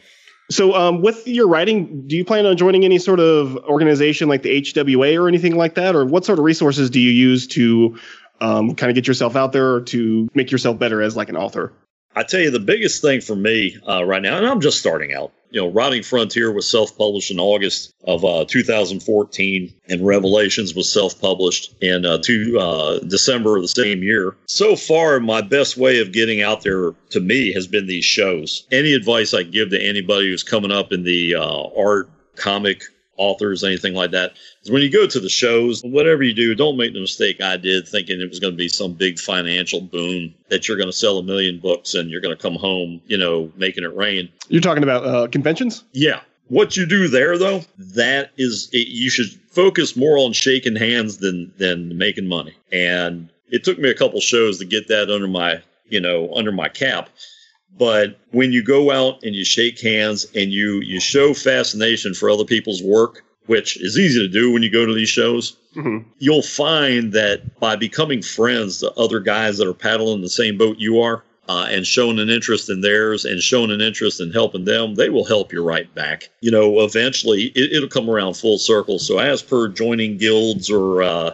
So, 0.50 0.76
um, 0.76 1.02
with 1.02 1.28
your 1.28 1.48
writing, 1.48 2.08
do 2.08 2.16
you 2.16 2.24
plan 2.24 2.46
on 2.46 2.56
joining 2.56 2.86
any 2.86 3.00
sort 3.00 3.20
of 3.20 3.58
organization 3.66 4.30
like 4.30 4.44
the 4.44 4.62
HWA 4.62 5.22
or 5.22 5.28
anything 5.28 5.58
like 5.58 5.76
that, 5.76 5.94
or 5.94 6.06
what 6.06 6.24
sort 6.24 6.40
of 6.40 6.46
resources 6.46 6.90
do 6.90 7.02
you 7.02 7.12
use 7.12 7.48
to 7.48 7.98
um, 8.42 8.76
kind 8.76 8.90
of 8.90 8.96
get 8.96 9.08
yourself 9.08 9.36
out 9.36 9.52
there 9.52 9.82
to 9.82 10.30
make 10.34 10.52
yourself 10.52 10.80
better 10.80 11.02
as 11.02 11.16
like 11.16 11.30
an 11.30 11.38
author? 11.38 11.74
I 12.18 12.24
tell 12.24 12.40
you, 12.40 12.50
the 12.50 12.60
biggest 12.60 13.04
thing 13.04 13.22
for 13.22 13.36
me 13.36 13.78
uh, 13.88 14.04
right 14.04 14.24
now, 14.24 14.38
and 14.38 14.48
I'm 14.48 14.60
just 14.60 14.80
starting 14.80 15.14
out. 15.14 15.32
You 15.52 15.62
know, 15.62 15.68
Rotting 15.68 16.02
Frontier 16.02 16.52
was 16.52 16.70
self-published 16.70 17.30
in 17.30 17.40
August 17.40 17.94
of 18.06 18.26
uh, 18.26 18.46
2014, 18.46 19.74
and 19.88 20.06
Revelations 20.06 20.74
was 20.74 20.92
self-published 20.92 21.76
in 21.80 22.06
uh, 22.08 22.18
two, 22.18 22.58
uh, 22.60 23.00
December 23.02 23.56
of 23.56 23.62
the 23.62 23.68
same 23.68 24.02
year. 24.02 24.36
So 24.48 24.76
far, 24.76 25.20
my 25.20 25.42
best 25.42 25.78
way 25.78 26.02
of 26.02 26.12
getting 26.12 26.42
out 26.42 26.64
there 26.64 26.94
to 27.12 27.20
me 27.20 27.54
has 27.54 27.68
been 27.68 27.86
these 27.86 28.04
shows. 28.04 28.66
Any 28.72 28.94
advice 28.94 29.36
I 29.36 29.44
give 29.44 29.70
to 29.70 29.80
anybody 29.80 30.32
who's 30.32 30.44
coming 30.44 30.72
up 30.72 30.92
in 30.92 31.04
the 31.04 31.36
uh, 31.36 31.64
art, 31.78 32.10
comic, 32.36 32.82
authors, 33.18 33.64
anything 33.64 33.94
like 33.94 34.12
that. 34.12 34.34
Because 34.60 34.72
when 34.72 34.82
you 34.82 34.90
go 34.90 35.08
to 35.08 35.20
the 35.20 35.30
shows, 35.30 35.82
whatever 35.82 36.24
you 36.24 36.34
do, 36.34 36.56
don't 36.56 36.78
make 36.78 36.94
the 36.94 37.02
mistake 37.02 37.42
I 37.42 37.58
did 37.58 37.88
thinking 37.88 38.22
it 38.22 38.30
was 38.30 38.40
going 38.40 38.54
to 38.54 38.58
be 38.58 38.70
some 38.70 38.94
big 38.94 39.20
financial 39.20 39.82
boom 39.82 40.34
that 40.50 40.68
you're 40.68 40.78
going 40.78 40.90
to 40.90 40.96
sell 40.96 41.18
a 41.18 41.24
million 41.24 41.60
books 41.60 41.94
and 41.94 42.10
you're 42.10 42.22
going 42.22 42.36
to 42.36 42.42
come 42.42 42.56
home, 42.56 43.02
you 43.08 43.18
know, 43.18 43.52
making 43.58 43.84
it 43.84 43.96
rain. 43.96 44.30
You're 44.48 44.62
talking 44.62 44.84
about 44.84 45.06
uh, 45.06 45.28
conventions? 45.28 45.84
Yeah. 45.94 46.22
What 46.50 46.78
you 46.78 46.86
do 46.86 47.10
there, 47.10 47.38
though, 47.38 47.62
that 47.78 48.32
is, 48.38 48.70
it, 48.72 48.88
you 48.88 49.10
should 49.10 49.28
focus 49.50 49.98
more 49.98 50.18
on 50.18 50.32
shaking 50.32 50.78
hands 50.78 51.18
than 51.18 51.52
than 51.58 51.98
making 51.98 52.28
money. 52.28 52.56
And 52.72 53.30
it 53.50 53.66
took 53.66 53.78
me 53.78 53.90
a 53.90 53.94
couple 53.94 54.22
shows 54.22 54.60
to 54.60 54.66
get 54.66 54.88
that 54.88 55.10
under 55.10 55.28
my, 55.28 55.62
you 55.90 56.00
know, 56.00 56.34
under 56.34 56.52
my 56.52 56.70
cap. 56.70 57.10
But 57.78 58.20
when 58.32 58.52
you 58.52 58.64
go 58.64 58.92
out 58.92 59.24
and 59.24 59.36
you 59.36 59.46
shake 59.46 59.80
hands 59.80 60.26
and 60.36 60.52
you 60.52 60.82
you 60.82 61.00
show 61.00 61.34
fascination 61.34 62.14
for 62.14 62.30
other 62.30 62.46
people's 62.46 62.82
work, 62.82 63.24
which 63.46 63.78
is 63.78 63.98
easy 63.98 64.20
to 64.20 64.28
do 64.28 64.52
when 64.52 64.64
you 64.64 64.72
go 64.72 64.86
to 64.86 64.94
these 64.94 65.10
shows, 65.10 65.58
mm-hmm. 65.76 66.08
you'll 66.20 66.42
find 66.42 67.14
that 67.14 67.60
by 67.60 67.76
becoming 67.76 68.22
friends 68.22 68.80
to 68.80 68.92
other 68.94 69.20
guys 69.20 69.58
that 69.58 69.68
are 69.68 69.74
paddling 69.74 70.22
the 70.22 70.30
same 70.30 70.58
boat 70.58 70.78
you 70.78 71.00
are, 71.00 71.24
uh, 71.50 71.68
and 71.70 71.86
showing 71.88 72.20
an 72.20 72.30
interest 72.30 72.70
in 72.70 72.82
theirs 72.82 73.26
and 73.26 73.42
showing 73.42 73.72
an 73.72 73.82
interest 73.82 74.20
in 74.20 74.32
helping 74.32 74.66
them, 74.66 74.96
they 74.96 75.10
will 75.10 75.24
help 75.24 75.54
you 75.54 75.64
right 75.64 75.94
back. 75.96 76.30
You 76.42 76.52
know, 76.52 76.82
eventually 76.82 77.52
it, 77.56 77.82
will 77.82 77.88
come 77.88 78.10
around 78.10 78.36
full 78.36 78.58
circle. 78.58 79.00
So, 79.00 79.18
as 79.20 79.42
per 79.42 79.70
joining 79.70 80.18
guilds 80.18 80.70
or 80.70 81.04
uh, 81.04 81.32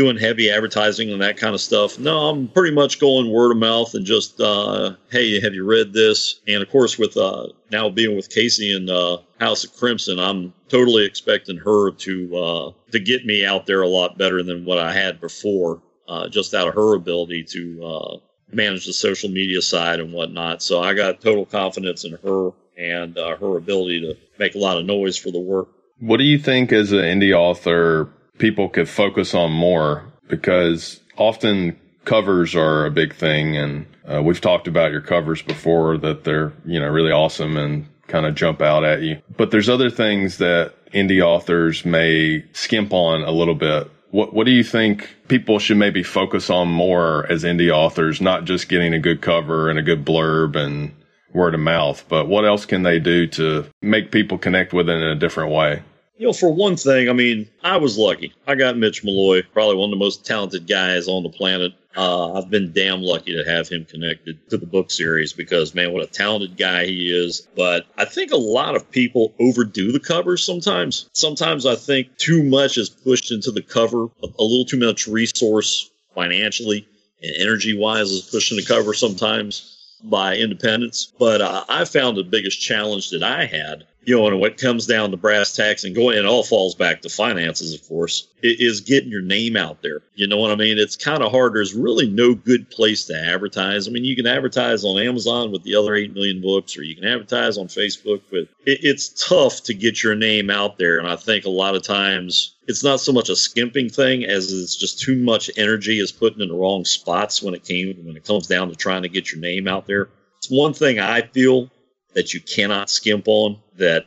doing 0.00 0.16
heavy 0.16 0.50
advertising 0.50 1.12
and 1.12 1.20
that 1.20 1.36
kind 1.36 1.54
of 1.54 1.60
stuff. 1.60 1.98
No, 1.98 2.30
I'm 2.30 2.48
pretty 2.48 2.74
much 2.74 2.98
going 2.98 3.30
word 3.30 3.52
of 3.52 3.58
mouth 3.58 3.92
and 3.92 4.06
just, 4.06 4.40
uh, 4.40 4.94
hey, 5.10 5.38
have 5.42 5.52
you 5.52 5.66
read 5.66 5.92
this? 5.92 6.40
And 6.48 6.62
of 6.62 6.70
course, 6.70 6.98
with 6.98 7.18
uh, 7.18 7.48
now 7.70 7.90
being 7.90 8.16
with 8.16 8.30
Casey 8.30 8.74
and 8.74 8.88
uh, 8.88 9.18
House 9.38 9.62
of 9.62 9.76
Crimson, 9.76 10.18
I'm 10.18 10.54
totally 10.70 11.04
expecting 11.04 11.58
her 11.58 11.90
to 11.90 12.36
uh, 12.36 12.72
to 12.92 12.98
get 12.98 13.26
me 13.26 13.44
out 13.44 13.66
there 13.66 13.82
a 13.82 13.88
lot 13.88 14.16
better 14.16 14.42
than 14.42 14.64
what 14.64 14.78
I 14.78 14.90
had 14.90 15.20
before, 15.20 15.82
uh, 16.08 16.28
just 16.28 16.54
out 16.54 16.68
of 16.68 16.74
her 16.74 16.94
ability 16.94 17.44
to 17.50 17.84
uh, 17.84 18.16
manage 18.50 18.86
the 18.86 18.94
social 18.94 19.28
media 19.28 19.60
side 19.60 20.00
and 20.00 20.14
whatnot. 20.14 20.62
So 20.62 20.80
I 20.82 20.94
got 20.94 21.20
total 21.20 21.44
confidence 21.44 22.06
in 22.06 22.12
her 22.24 22.52
and 22.78 23.18
her 23.18 23.58
ability 23.58 24.00
to 24.00 24.16
make 24.38 24.54
a 24.54 24.58
lot 24.58 24.78
of 24.78 24.86
noise 24.86 25.18
for 25.18 25.30
the 25.30 25.40
work. 25.40 25.68
What 25.98 26.16
do 26.16 26.24
you 26.24 26.38
think 26.38 26.72
as 26.72 26.92
an 26.92 27.00
indie 27.00 27.36
author 27.36 28.08
people 28.40 28.68
could 28.68 28.88
focus 28.88 29.34
on 29.34 29.52
more 29.52 30.04
because 30.28 30.98
often 31.16 31.78
covers 32.04 32.56
are 32.56 32.86
a 32.86 32.90
big 32.90 33.14
thing. 33.14 33.56
And 33.56 33.86
uh, 34.08 34.22
we've 34.22 34.40
talked 34.40 34.66
about 34.66 34.90
your 34.90 35.02
covers 35.02 35.42
before 35.42 35.98
that 35.98 36.24
they're 36.24 36.52
you 36.64 36.80
know 36.80 36.88
really 36.88 37.12
awesome 37.12 37.56
and 37.56 37.86
kind 38.08 38.26
of 38.26 38.34
jump 38.34 38.60
out 38.60 38.84
at 38.84 39.02
you. 39.02 39.20
But 39.36 39.52
there's 39.52 39.68
other 39.68 39.90
things 39.90 40.38
that 40.38 40.72
indie 40.92 41.24
authors 41.24 41.84
may 41.84 42.44
skimp 42.52 42.92
on 42.92 43.22
a 43.22 43.30
little 43.30 43.54
bit. 43.54 43.88
What 44.10 44.34
what 44.34 44.46
do 44.46 44.50
you 44.50 44.64
think 44.64 45.08
people 45.28 45.60
should 45.60 45.76
maybe 45.76 46.02
focus 46.02 46.50
on 46.50 46.66
more 46.66 47.30
as 47.30 47.44
indie 47.44 47.70
authors? 47.70 48.20
Not 48.20 48.44
just 48.44 48.68
getting 48.68 48.94
a 48.94 48.98
good 48.98 49.20
cover 49.20 49.70
and 49.70 49.78
a 49.78 49.82
good 49.82 50.04
blurb 50.04 50.56
and 50.56 50.96
word 51.32 51.54
of 51.54 51.60
mouth 51.60 52.04
but 52.08 52.26
what 52.26 52.44
else 52.44 52.66
can 52.66 52.82
they 52.82 52.98
do 52.98 53.24
to 53.24 53.64
make 53.80 54.10
people 54.10 54.36
connect 54.36 54.72
with 54.72 54.88
it 54.88 54.96
in 54.96 55.04
a 55.04 55.14
different 55.14 55.52
way 55.52 55.80
you 56.20 56.26
know, 56.26 56.34
for 56.34 56.52
one 56.52 56.76
thing, 56.76 57.08
I 57.08 57.14
mean, 57.14 57.48
I 57.64 57.78
was 57.78 57.96
lucky. 57.96 58.34
I 58.46 58.54
got 58.54 58.76
Mitch 58.76 59.02
Malloy, 59.02 59.42
probably 59.54 59.76
one 59.76 59.86
of 59.86 59.98
the 59.98 60.04
most 60.04 60.26
talented 60.26 60.68
guys 60.68 61.08
on 61.08 61.22
the 61.22 61.30
planet. 61.30 61.72
Uh, 61.96 62.34
I've 62.34 62.50
been 62.50 62.74
damn 62.74 63.00
lucky 63.00 63.32
to 63.32 63.50
have 63.50 63.70
him 63.70 63.86
connected 63.86 64.38
to 64.50 64.58
the 64.58 64.66
book 64.66 64.90
series 64.90 65.32
because, 65.32 65.74
man, 65.74 65.94
what 65.94 66.04
a 66.04 66.06
talented 66.06 66.58
guy 66.58 66.84
he 66.84 67.08
is. 67.08 67.48
But 67.56 67.86
I 67.96 68.04
think 68.04 68.32
a 68.32 68.36
lot 68.36 68.76
of 68.76 68.90
people 68.90 69.32
overdo 69.40 69.92
the 69.92 69.98
covers 69.98 70.44
sometimes. 70.44 71.08
Sometimes 71.14 71.64
I 71.64 71.74
think 71.74 72.14
too 72.18 72.42
much 72.42 72.76
is 72.76 72.90
pushed 72.90 73.32
into 73.32 73.50
the 73.50 73.62
cover, 73.62 74.04
a, 74.22 74.26
little 74.42 74.66
too 74.66 74.78
much 74.78 75.06
resource 75.06 75.90
financially 76.14 76.86
and 77.22 77.34
energy 77.38 77.74
wise 77.74 78.10
is 78.10 78.28
pushed 78.28 78.52
into 78.52 78.66
cover 78.68 78.92
sometimes 78.92 79.98
by 80.04 80.36
independents. 80.36 81.14
But 81.18 81.40
uh, 81.40 81.64
I 81.66 81.86
found 81.86 82.18
the 82.18 82.24
biggest 82.24 82.60
challenge 82.60 83.08
that 83.10 83.22
I 83.22 83.46
had 83.46 83.86
you 84.04 84.16
know, 84.16 84.26
and 84.26 84.40
what 84.40 84.56
comes 84.56 84.86
down 84.86 85.10
to 85.10 85.16
brass 85.16 85.54
tacks 85.54 85.84
and 85.84 85.94
going, 85.94 86.16
it 86.16 86.24
all 86.24 86.42
falls 86.42 86.74
back 86.74 87.02
to 87.02 87.10
finances, 87.10 87.74
of 87.74 87.86
course, 87.86 88.28
is 88.42 88.80
getting 88.80 89.10
your 89.10 89.20
name 89.20 89.56
out 89.56 89.82
there. 89.82 90.00
You 90.14 90.26
know 90.26 90.38
what 90.38 90.50
I 90.50 90.54
mean? 90.54 90.78
It's 90.78 90.96
kind 90.96 91.22
of 91.22 91.30
hard. 91.30 91.52
There's 91.52 91.74
really 91.74 92.08
no 92.08 92.34
good 92.34 92.70
place 92.70 93.04
to 93.06 93.14
advertise. 93.14 93.86
I 93.86 93.90
mean, 93.90 94.04
you 94.04 94.16
can 94.16 94.26
advertise 94.26 94.84
on 94.84 94.98
Amazon 94.98 95.52
with 95.52 95.64
the 95.64 95.74
other 95.74 95.94
8 95.94 96.14
million 96.14 96.40
books, 96.40 96.78
or 96.78 96.82
you 96.82 96.94
can 96.94 97.04
advertise 97.04 97.58
on 97.58 97.66
Facebook, 97.66 98.22
but 98.30 98.48
it, 98.64 98.80
it's 98.82 99.28
tough 99.28 99.62
to 99.64 99.74
get 99.74 100.02
your 100.02 100.14
name 100.14 100.48
out 100.48 100.78
there. 100.78 100.98
And 100.98 101.06
I 101.06 101.16
think 101.16 101.44
a 101.44 101.50
lot 101.50 101.74
of 101.74 101.82
times 101.82 102.54
it's 102.68 102.82
not 102.82 103.00
so 103.00 103.12
much 103.12 103.28
a 103.28 103.36
skimping 103.36 103.90
thing 103.90 104.24
as 104.24 104.50
it's 104.50 104.76
just 104.76 105.00
too 105.00 105.16
much 105.16 105.50
energy 105.58 106.00
is 106.00 106.10
putting 106.10 106.40
in 106.40 106.48
the 106.48 106.54
wrong 106.54 106.86
spots 106.86 107.42
when 107.42 107.52
it 107.52 107.64
came, 107.64 107.94
when 108.06 108.16
it 108.16 108.24
comes 108.24 108.46
down 108.46 108.70
to 108.70 108.76
trying 108.76 109.02
to 109.02 109.08
get 109.10 109.30
your 109.30 109.40
name 109.40 109.68
out 109.68 109.86
there. 109.86 110.08
It's 110.38 110.50
one 110.50 110.72
thing 110.72 110.98
I 110.98 111.20
feel 111.20 111.70
that 112.14 112.34
you 112.34 112.40
cannot 112.40 112.90
skimp 112.90 113.28
on. 113.28 113.58
That 113.76 114.06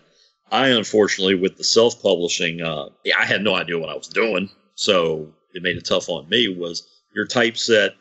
I 0.51 0.69
unfortunately, 0.69 1.35
with 1.35 1.57
the 1.57 1.63
self 1.63 2.01
publishing, 2.01 2.61
uh, 2.61 2.89
I 3.17 3.25
had 3.25 3.41
no 3.41 3.55
idea 3.55 3.79
what 3.79 3.89
I 3.89 3.95
was 3.95 4.07
doing, 4.07 4.49
so 4.75 5.27
it 5.53 5.63
made 5.63 5.77
it 5.77 5.85
tough 5.85 6.09
on 6.09 6.27
me. 6.29 6.47
Was 6.47 6.87
your 7.15 7.25
typeset, 7.25 7.95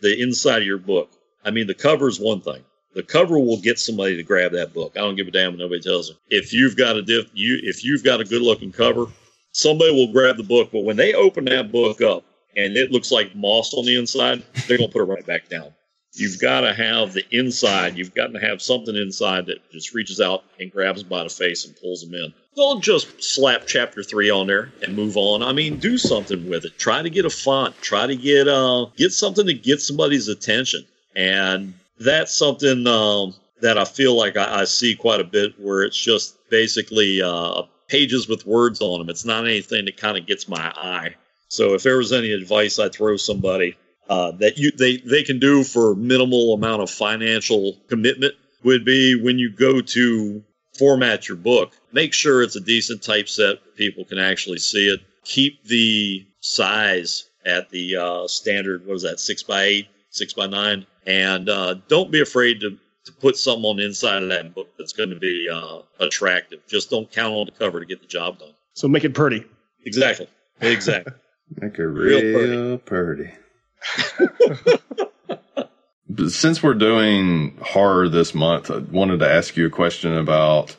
the 0.00 0.20
inside 0.20 0.62
of 0.62 0.66
your 0.66 0.78
book? 0.78 1.10
I 1.44 1.50
mean, 1.50 1.66
the 1.66 1.74
cover 1.74 2.08
is 2.08 2.20
one 2.20 2.40
thing. 2.40 2.62
The 2.94 3.02
cover 3.02 3.38
will 3.38 3.60
get 3.60 3.78
somebody 3.78 4.16
to 4.16 4.22
grab 4.22 4.52
that 4.52 4.72
book. 4.72 4.92
I 4.96 5.00
don't 5.00 5.16
give 5.16 5.26
a 5.26 5.32
damn 5.32 5.52
what 5.52 5.58
nobody 5.58 5.80
tells 5.80 6.08
them. 6.08 6.16
If 6.28 6.52
you've 6.52 6.76
got 6.76 6.96
a 6.96 7.02
diff, 7.02 7.30
you 7.34 7.58
if 7.62 7.84
you've 7.84 8.04
got 8.04 8.20
a 8.20 8.24
good 8.24 8.42
looking 8.42 8.70
cover, 8.70 9.06
somebody 9.52 9.92
will 9.92 10.12
grab 10.12 10.36
the 10.36 10.44
book. 10.44 10.70
But 10.72 10.84
when 10.84 10.96
they 10.96 11.14
open 11.14 11.44
that 11.46 11.72
book 11.72 12.00
up 12.00 12.24
and 12.56 12.76
it 12.76 12.92
looks 12.92 13.10
like 13.10 13.34
moss 13.34 13.74
on 13.74 13.84
the 13.84 13.98
inside, 13.98 14.44
they're 14.68 14.78
gonna 14.78 14.92
put 14.92 15.02
it 15.02 15.06
right 15.06 15.26
back 15.26 15.48
down 15.48 15.74
you've 16.14 16.40
got 16.40 16.60
to 16.62 16.72
have 16.72 17.12
the 17.12 17.24
inside. 17.30 17.98
You've 17.98 18.14
got 18.14 18.28
to 18.28 18.38
have 18.38 18.62
something 18.62 18.94
inside 18.94 19.46
that 19.46 19.70
just 19.70 19.94
reaches 19.94 20.20
out 20.20 20.44
and 20.60 20.70
grabs 20.70 21.00
them 21.00 21.08
by 21.08 21.24
the 21.24 21.28
face 21.28 21.64
and 21.64 21.76
pulls 21.76 22.02
them 22.02 22.14
in. 22.14 22.32
Don't 22.56 22.82
just 22.82 23.22
slap 23.22 23.66
chapter 23.66 24.02
three 24.02 24.30
on 24.30 24.46
there 24.46 24.72
and 24.82 24.94
move 24.94 25.16
on. 25.16 25.42
I 25.42 25.52
mean, 25.52 25.78
do 25.78 25.98
something 25.98 26.48
with 26.48 26.64
it. 26.64 26.78
Try 26.78 27.02
to 27.02 27.10
get 27.10 27.24
a 27.24 27.30
font. 27.30 27.76
Try 27.82 28.06
to 28.06 28.16
get 28.16 28.46
uh 28.46 28.86
get 28.96 29.12
something 29.12 29.46
to 29.46 29.54
get 29.54 29.80
somebody's 29.80 30.28
attention. 30.28 30.84
And 31.16 31.74
that's 31.98 32.34
something 32.34 32.86
um, 32.86 33.34
that 33.60 33.78
I 33.78 33.84
feel 33.84 34.16
like 34.16 34.36
I, 34.36 34.60
I 34.60 34.64
see 34.64 34.94
quite 34.94 35.20
a 35.20 35.24
bit 35.24 35.58
where 35.60 35.82
it's 35.82 36.00
just 36.00 36.36
basically 36.48 37.22
uh, 37.22 37.62
pages 37.88 38.28
with 38.28 38.46
words 38.46 38.80
on 38.80 38.98
them. 38.98 39.08
It's 39.08 39.24
not 39.24 39.44
anything 39.44 39.84
that 39.86 39.96
kind 39.96 40.16
of 40.16 40.26
gets 40.26 40.48
my 40.48 40.72
eye. 40.76 41.14
So 41.48 41.74
if 41.74 41.82
there 41.82 41.96
was 41.96 42.12
any 42.12 42.32
advice 42.32 42.78
I'd 42.78 42.92
throw 42.92 43.16
somebody 43.16 43.76
uh, 44.08 44.32
that 44.32 44.58
you 44.58 44.70
they 44.72 44.98
they 44.98 45.22
can 45.22 45.38
do 45.38 45.64
for 45.64 45.94
minimal 45.94 46.54
amount 46.54 46.82
of 46.82 46.90
financial 46.90 47.76
commitment 47.88 48.34
would 48.62 48.84
be 48.84 49.20
when 49.20 49.38
you 49.38 49.50
go 49.50 49.80
to 49.80 50.42
format 50.78 51.28
your 51.28 51.36
book, 51.36 51.72
make 51.92 52.12
sure 52.12 52.42
it's 52.42 52.56
a 52.56 52.60
decent 52.60 53.02
typeset 53.02 53.58
people 53.76 54.04
can 54.04 54.18
actually 54.18 54.58
see 54.58 54.88
it. 54.88 55.00
Keep 55.24 55.64
the 55.64 56.26
size 56.40 57.28
at 57.46 57.70
the 57.70 57.96
uh, 57.96 58.26
standard. 58.26 58.86
What 58.86 58.94
is 58.94 59.02
that? 59.02 59.20
Six 59.20 59.42
by 59.42 59.62
eight, 59.62 59.88
six 60.10 60.32
by 60.32 60.46
nine, 60.46 60.86
and 61.06 61.48
uh, 61.48 61.74
don't 61.88 62.10
be 62.10 62.20
afraid 62.20 62.60
to 62.60 62.78
to 63.04 63.12
put 63.12 63.36
something 63.36 63.64
on 63.64 63.76
the 63.76 63.84
inside 63.84 64.22
of 64.22 64.30
that 64.30 64.54
book 64.54 64.68
that's 64.78 64.94
going 64.94 65.10
to 65.10 65.18
be 65.18 65.48
uh, 65.50 65.80
attractive. 66.00 66.60
Just 66.66 66.88
don't 66.90 67.10
count 67.10 67.34
on 67.34 67.46
the 67.46 67.52
cover 67.52 67.80
to 67.80 67.86
get 67.86 68.00
the 68.00 68.06
job 68.06 68.38
done. 68.38 68.54
So 68.72 68.88
make 68.88 69.04
it 69.04 69.14
pretty. 69.14 69.44
Exactly. 69.84 70.26
Exactly. 70.62 71.12
make 71.60 71.78
it 71.78 71.82
real, 71.82 72.22
real 72.22 72.78
pretty. 72.78 73.24
pretty. 73.24 73.43
since 76.28 76.62
we're 76.62 76.74
doing 76.74 77.56
horror 77.62 78.08
this 78.08 78.34
month, 78.34 78.70
I 78.70 78.78
wanted 78.78 79.20
to 79.20 79.30
ask 79.30 79.56
you 79.56 79.66
a 79.66 79.70
question 79.70 80.16
about 80.16 80.76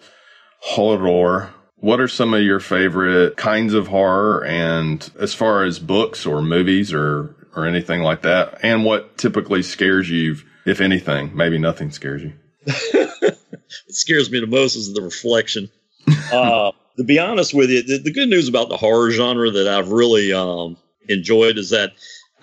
horror. 0.59 1.53
What 1.77 1.99
are 1.99 2.07
some 2.07 2.33
of 2.33 2.41
your 2.41 2.59
favorite 2.59 3.37
kinds 3.37 3.73
of 3.73 3.87
horror 3.87 4.43
and 4.45 5.07
as 5.19 5.33
far 5.33 5.63
as 5.63 5.77
books 5.77 6.25
or 6.25 6.41
movies 6.41 6.93
or 6.93 7.35
or 7.55 7.65
anything 7.65 8.01
like 8.01 8.23
that? 8.23 8.59
And 8.63 8.83
what 8.85 9.17
typically 9.17 9.61
scares 9.61 10.09
you 10.09 10.37
if 10.65 10.81
anything, 10.81 11.35
maybe 11.35 11.57
nothing 11.57 11.91
scares 11.91 12.23
you. 12.23 12.33
what 12.91 13.37
scares 13.89 14.31
me 14.31 14.39
the 14.39 14.47
most 14.47 14.75
is 14.75 14.93
the 14.93 15.01
reflection. 15.01 15.69
Uh, 16.31 16.71
to 16.97 17.03
be 17.03 17.19
honest 17.19 17.53
with 17.53 17.69
you, 17.69 17.83
the, 17.83 17.99
the, 17.99 18.11
good 18.11 18.29
news 18.29 18.47
about 18.47 18.69
the 18.69 18.77
horror 18.77 19.11
genre 19.11 19.51
that 19.51 19.67
I've 19.67 19.89
really 19.89 20.33
um, 20.33 20.77
enjoyed 21.07 21.57
is 21.57 21.69
that 21.69 21.91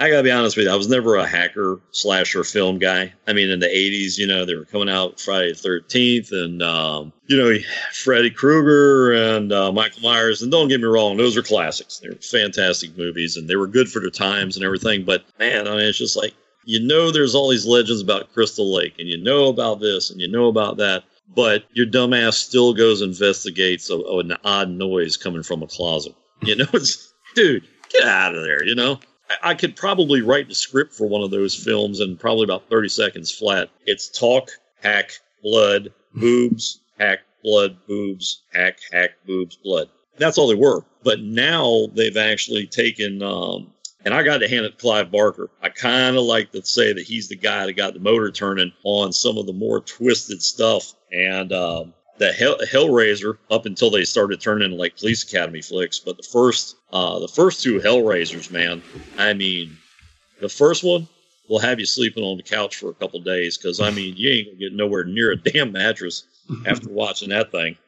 I 0.02 0.10
gotta 0.10 0.24
be 0.24 0.32
honest 0.32 0.56
with 0.56 0.66
you, 0.66 0.72
I 0.72 0.74
was 0.74 0.88
never 0.88 1.14
a 1.14 1.24
hacker 1.24 1.78
slasher 1.92 2.42
film 2.42 2.80
guy. 2.80 3.12
I 3.28 3.32
mean, 3.32 3.50
in 3.50 3.60
the 3.60 3.68
'80s, 3.68 4.18
you 4.18 4.26
know, 4.26 4.44
they 4.44 4.56
were 4.56 4.64
coming 4.64 4.88
out 4.88 5.20
Friday 5.20 5.52
the 5.52 5.58
Thirteenth, 5.58 6.32
and 6.32 6.60
um, 6.60 7.12
you 7.26 7.36
know, 7.36 7.56
Freddy 7.92 8.28
Krueger 8.28 9.12
and 9.12 9.52
uh, 9.52 9.70
Michael 9.70 10.02
Myers. 10.02 10.42
And 10.42 10.50
don't 10.50 10.66
get 10.66 10.80
me 10.80 10.88
wrong, 10.88 11.16
those 11.16 11.36
are 11.36 11.42
classics. 11.42 11.98
They 11.98 12.08
were 12.08 12.16
fantastic 12.16 12.98
movies, 12.98 13.36
and 13.36 13.48
they 13.48 13.54
were 13.54 13.68
good 13.68 13.88
for 13.88 14.00
their 14.00 14.10
times 14.10 14.56
and 14.56 14.64
everything. 14.64 15.04
But 15.04 15.24
man, 15.38 15.68
I 15.68 15.76
mean, 15.76 15.86
it's 15.86 15.98
just 15.98 16.16
like 16.16 16.34
you 16.64 16.84
know 16.84 17.12
there's 17.12 17.36
all 17.36 17.48
these 17.48 17.66
legends 17.66 18.02
about 18.02 18.32
Crystal 18.32 18.74
Lake, 18.74 18.94
and 18.98 19.08
you 19.08 19.22
know 19.22 19.46
about 19.46 19.78
this, 19.78 20.10
and 20.10 20.20
you 20.20 20.26
know 20.26 20.48
about 20.48 20.78
that, 20.78 21.04
but 21.32 21.62
your 21.74 21.86
dumbass 21.86 22.34
still 22.34 22.74
goes 22.74 23.02
investigates 23.02 23.88
a, 23.88 23.98
an 23.98 24.36
odd 24.44 24.68
noise 24.68 25.16
coming 25.16 25.44
from 25.44 25.62
a 25.62 25.68
closet. 25.68 26.16
You 26.42 26.56
know, 26.56 26.66
it's 26.72 27.14
dude, 27.36 27.68
get 27.88 28.02
out 28.02 28.34
of 28.34 28.42
there. 28.42 28.64
You 28.64 28.74
know, 28.74 28.98
I, 29.42 29.54
could 29.54 29.76
probably 29.76 30.22
write 30.22 30.48
the 30.48 30.54
script 30.54 30.94
for 30.94 31.06
one 31.06 31.22
of 31.22 31.30
those 31.30 31.54
films 31.54 32.00
in 32.00 32.16
probably 32.16 32.44
about 32.44 32.68
30 32.68 32.88
seconds 32.88 33.30
flat. 33.30 33.68
It's 33.86 34.08
talk, 34.08 34.50
hack, 34.82 35.12
blood, 35.42 35.92
boobs, 36.14 36.80
hack, 36.98 37.20
blood, 37.42 37.76
boobs, 37.86 38.42
hack, 38.52 38.78
hack, 38.90 39.10
boobs, 39.26 39.56
blood. 39.56 39.88
That's 40.18 40.38
all 40.38 40.48
they 40.48 40.54
were. 40.54 40.84
But 41.02 41.20
now 41.20 41.86
they've 41.94 42.16
actually 42.16 42.66
taken 42.66 43.22
um, 43.22 43.72
and 44.04 44.14
I 44.14 44.22
got 44.22 44.38
to 44.38 44.48
hand 44.48 44.66
it 44.66 44.70
to 44.70 44.76
Clive 44.76 45.10
Barker. 45.10 45.48
I 45.62 45.68
kind 45.68 46.16
of 46.16 46.24
like 46.24 46.52
to 46.52 46.64
say 46.64 46.92
that 46.92 47.04
he's 47.04 47.28
the 47.28 47.36
guy 47.36 47.66
that 47.66 47.74
got 47.74 47.94
the 47.94 48.00
motor 48.00 48.30
turning 48.30 48.72
on 48.84 49.12
some 49.12 49.38
of 49.38 49.46
the 49.46 49.52
more 49.52 49.80
twisted 49.80 50.42
stuff. 50.42 50.94
And 51.12 51.52
um, 51.52 51.94
the 52.18 52.32
Hell, 52.32 52.56
Hellraiser, 52.70 53.38
up 53.50 53.66
until 53.66 53.90
they 53.90 54.04
started 54.04 54.40
turning 54.40 54.66
into 54.66 54.76
like 54.76 54.96
Police 54.96 55.22
Academy 55.24 55.62
flicks, 55.62 55.98
but 55.98 56.16
the 56.16 56.22
first, 56.22 56.76
uh, 56.92 57.18
the 57.18 57.28
first 57.28 57.62
two 57.62 57.80
Hellraisers, 57.80 58.50
man, 58.50 58.82
I 59.18 59.34
mean, 59.34 59.76
the 60.40 60.48
first 60.48 60.84
one 60.84 61.08
will 61.48 61.58
have 61.58 61.80
you 61.80 61.86
sleeping 61.86 62.22
on 62.22 62.36
the 62.36 62.42
couch 62.42 62.76
for 62.76 62.90
a 62.90 62.94
couple 62.94 63.20
days 63.20 63.58
because 63.58 63.80
I 63.80 63.90
mean, 63.90 64.14
you 64.16 64.30
ain't 64.30 64.48
gonna 64.48 64.58
get 64.58 64.72
nowhere 64.72 65.04
near 65.04 65.32
a 65.32 65.36
damn 65.52 65.72
mattress 65.72 66.24
after 66.66 66.88
watching 66.88 67.30
that 67.30 67.50
thing. 67.50 67.76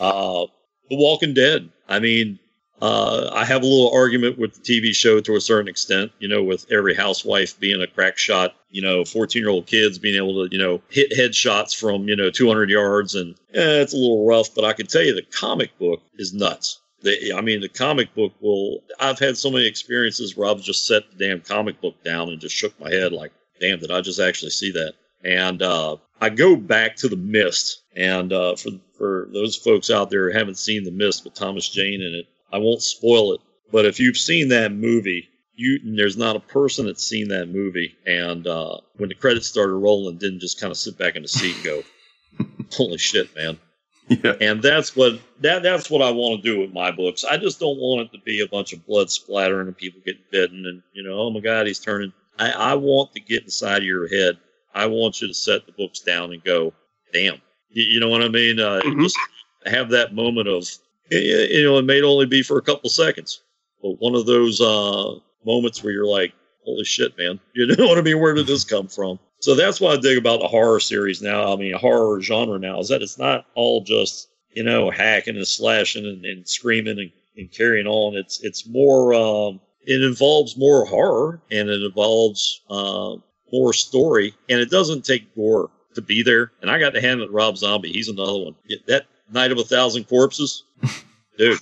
Uh, 0.00 0.46
the 0.88 0.96
Walking 0.96 1.34
Dead. 1.34 1.68
I 1.86 1.98
mean, 1.98 2.38
uh, 2.82 3.30
I 3.32 3.44
have 3.44 3.62
a 3.62 3.66
little 3.66 3.90
argument 3.94 4.38
with 4.38 4.54
the 4.54 4.60
TV 4.60 4.94
show 4.94 5.20
to 5.20 5.36
a 5.36 5.40
certain 5.40 5.68
extent, 5.68 6.12
you 6.18 6.28
know, 6.28 6.42
with 6.42 6.66
every 6.70 6.94
housewife 6.94 7.58
being 7.58 7.80
a 7.80 7.86
crack 7.86 8.18
shot, 8.18 8.54
you 8.70 8.82
know, 8.82 9.04
14 9.04 9.40
year 9.40 9.50
old 9.50 9.66
kids 9.66 9.98
being 9.98 10.16
able 10.16 10.46
to, 10.46 10.54
you 10.54 10.62
know, 10.62 10.82
hit 10.90 11.10
headshots 11.12 11.74
from, 11.74 12.08
you 12.08 12.16
know, 12.16 12.30
200 12.30 12.68
yards. 12.68 13.14
And 13.14 13.34
eh, 13.54 13.80
it's 13.80 13.94
a 13.94 13.96
little 13.96 14.26
rough, 14.26 14.54
but 14.54 14.64
I 14.64 14.74
can 14.74 14.86
tell 14.86 15.02
you 15.02 15.14
the 15.14 15.22
comic 15.22 15.76
book 15.78 16.02
is 16.18 16.34
nuts. 16.34 16.80
I 17.04 17.40
mean, 17.40 17.60
the 17.60 17.68
comic 17.68 18.14
book 18.14 18.32
will, 18.40 18.82
I've 18.98 19.18
had 19.18 19.36
so 19.36 19.50
many 19.50 19.66
experiences 19.66 20.36
where 20.36 20.48
I've 20.48 20.62
just 20.62 20.86
set 20.86 21.04
the 21.10 21.28
damn 21.28 21.40
comic 21.40 21.80
book 21.80 22.02
down 22.02 22.28
and 22.30 22.40
just 22.40 22.56
shook 22.56 22.78
my 22.80 22.90
head 22.90 23.12
like, 23.12 23.32
damn, 23.60 23.78
did 23.78 23.90
I 23.90 24.00
just 24.00 24.20
actually 24.20 24.50
see 24.50 24.72
that? 24.72 24.94
And 25.24 25.62
uh, 25.62 25.96
I 26.20 26.30
go 26.30 26.56
back 26.56 26.96
to 26.96 27.08
the 27.08 27.16
mist. 27.16 27.82
And 27.94 28.32
uh, 28.32 28.56
for, 28.56 28.70
for 28.98 29.28
those 29.32 29.56
folks 29.56 29.90
out 29.90 30.10
there 30.10 30.30
who 30.30 30.38
haven't 30.38 30.58
seen 30.58 30.84
the 30.84 30.90
mist 30.90 31.24
with 31.24 31.34
Thomas 31.34 31.68
Jane 31.68 32.02
in 32.02 32.14
it, 32.14 32.26
I 32.52 32.58
won't 32.58 32.82
spoil 32.82 33.32
it, 33.32 33.40
but 33.72 33.84
if 33.84 34.00
you've 34.00 34.16
seen 34.16 34.48
that 34.48 34.72
movie, 34.72 35.28
you 35.54 35.80
there's 35.96 36.16
not 36.16 36.36
a 36.36 36.40
person 36.40 36.86
that's 36.86 37.04
seen 37.04 37.28
that 37.28 37.48
movie, 37.48 37.96
and 38.06 38.46
uh, 38.46 38.78
when 38.96 39.08
the 39.08 39.14
credits 39.14 39.46
started 39.46 39.74
rolling, 39.74 40.18
didn't 40.18 40.40
just 40.40 40.60
kind 40.60 40.70
of 40.70 40.76
sit 40.76 40.98
back 40.98 41.16
in 41.16 41.22
the 41.22 41.28
seat 41.28 41.56
and 41.56 41.64
go, 41.64 41.82
"Holy 42.72 42.98
shit, 42.98 43.34
man!" 43.34 43.58
Yeah. 44.08 44.34
And 44.40 44.62
that's 44.62 44.94
what 44.94 45.18
that 45.40 45.62
that's 45.62 45.90
what 45.90 46.02
I 46.02 46.10
want 46.10 46.42
to 46.42 46.48
do 46.48 46.60
with 46.60 46.72
my 46.72 46.90
books. 46.92 47.24
I 47.24 47.36
just 47.38 47.58
don't 47.58 47.78
want 47.78 48.02
it 48.02 48.12
to 48.16 48.22
be 48.22 48.40
a 48.40 48.46
bunch 48.46 48.72
of 48.72 48.86
blood 48.86 49.10
splattering 49.10 49.66
and 49.66 49.76
people 49.76 50.00
getting 50.04 50.22
bitten 50.30 50.64
and 50.66 50.82
you 50.92 51.02
know, 51.02 51.18
oh 51.18 51.30
my 51.30 51.40
god, 51.40 51.66
he's 51.66 51.80
turning. 51.80 52.12
I, 52.38 52.50
I 52.50 52.74
want 52.74 53.12
to 53.14 53.20
get 53.20 53.44
inside 53.44 53.78
of 53.78 53.84
your 53.84 54.08
head. 54.08 54.38
I 54.74 54.86
want 54.86 55.20
you 55.20 55.28
to 55.28 55.34
set 55.34 55.66
the 55.66 55.72
books 55.72 56.00
down 56.00 56.32
and 56.32 56.44
go, 56.44 56.72
damn. 57.12 57.40
You, 57.70 57.82
you 57.84 58.00
know 58.00 58.08
what 58.08 58.22
I 58.22 58.28
mean? 58.28 58.60
Uh, 58.60 58.80
mm-hmm. 58.84 59.02
Just 59.02 59.18
have 59.64 59.90
that 59.90 60.14
moment 60.14 60.48
of 60.48 60.68
you 61.10 61.64
know, 61.64 61.78
it 61.78 61.84
may 61.84 62.02
only 62.02 62.26
be 62.26 62.42
for 62.42 62.58
a 62.58 62.62
couple 62.62 62.90
seconds, 62.90 63.42
but 63.82 64.00
one 64.00 64.14
of 64.14 64.26
those 64.26 64.60
uh, 64.60 65.14
moments 65.44 65.82
where 65.82 65.92
you're 65.92 66.06
like, 66.06 66.32
holy 66.64 66.84
shit, 66.84 67.16
man. 67.16 67.40
You 67.54 67.66
know 67.74 67.86
what 67.86 67.98
I 67.98 68.02
mean? 68.02 68.20
Where 68.20 68.34
did 68.34 68.46
this 68.46 68.64
come 68.64 68.88
from? 68.88 69.18
So 69.40 69.54
that's 69.54 69.80
why 69.80 69.92
I 69.92 69.96
dig 69.96 70.18
about 70.18 70.40
the 70.40 70.48
horror 70.48 70.80
series 70.80 71.22
now. 71.22 71.52
I 71.52 71.56
mean, 71.56 71.74
horror 71.74 72.20
genre 72.20 72.58
now 72.58 72.80
is 72.80 72.88
that 72.88 73.02
it's 73.02 73.18
not 73.18 73.46
all 73.54 73.82
just, 73.82 74.28
you 74.50 74.62
know, 74.62 74.90
hacking 74.90 75.36
and 75.36 75.46
slashing 75.46 76.04
and, 76.04 76.24
and 76.24 76.48
screaming 76.48 76.98
and, 76.98 77.12
and, 77.36 77.52
carrying 77.52 77.86
on. 77.86 78.16
It's, 78.16 78.42
it's 78.42 78.66
more, 78.66 79.14
um, 79.14 79.60
it 79.86 80.02
involves 80.02 80.56
more 80.56 80.84
horror 80.84 81.40
and 81.50 81.68
it 81.68 81.82
involves, 81.82 82.60
uh, 82.68 83.16
more 83.52 83.72
story 83.72 84.34
and 84.48 84.60
it 84.60 84.70
doesn't 84.70 85.04
take 85.04 85.34
gore 85.34 85.70
to 85.94 86.02
be 86.02 86.22
there. 86.22 86.52
And 86.60 86.70
I 86.70 86.78
got 86.78 86.90
to 86.94 87.00
hand 87.00 87.20
it 87.20 87.26
to 87.26 87.32
Rob 87.32 87.56
Zombie. 87.56 87.92
He's 87.92 88.08
another 88.08 88.38
one. 88.38 88.54
That 88.86 89.06
Night 89.32 89.52
of 89.52 89.58
a 89.58 89.64
Thousand 89.64 90.04
Corpses, 90.04 90.64
dude. 91.38 91.58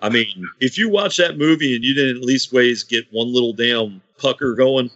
I 0.00 0.08
mean, 0.08 0.46
if 0.60 0.78
you 0.78 0.88
watch 0.88 1.16
that 1.16 1.38
movie 1.38 1.74
and 1.74 1.84
you 1.84 1.94
didn't 1.94 2.18
at 2.18 2.22
least 2.22 2.52
ways 2.52 2.84
get 2.84 3.06
one 3.10 3.32
little 3.32 3.52
damn 3.52 4.00
pucker 4.16 4.54
going 4.54 4.90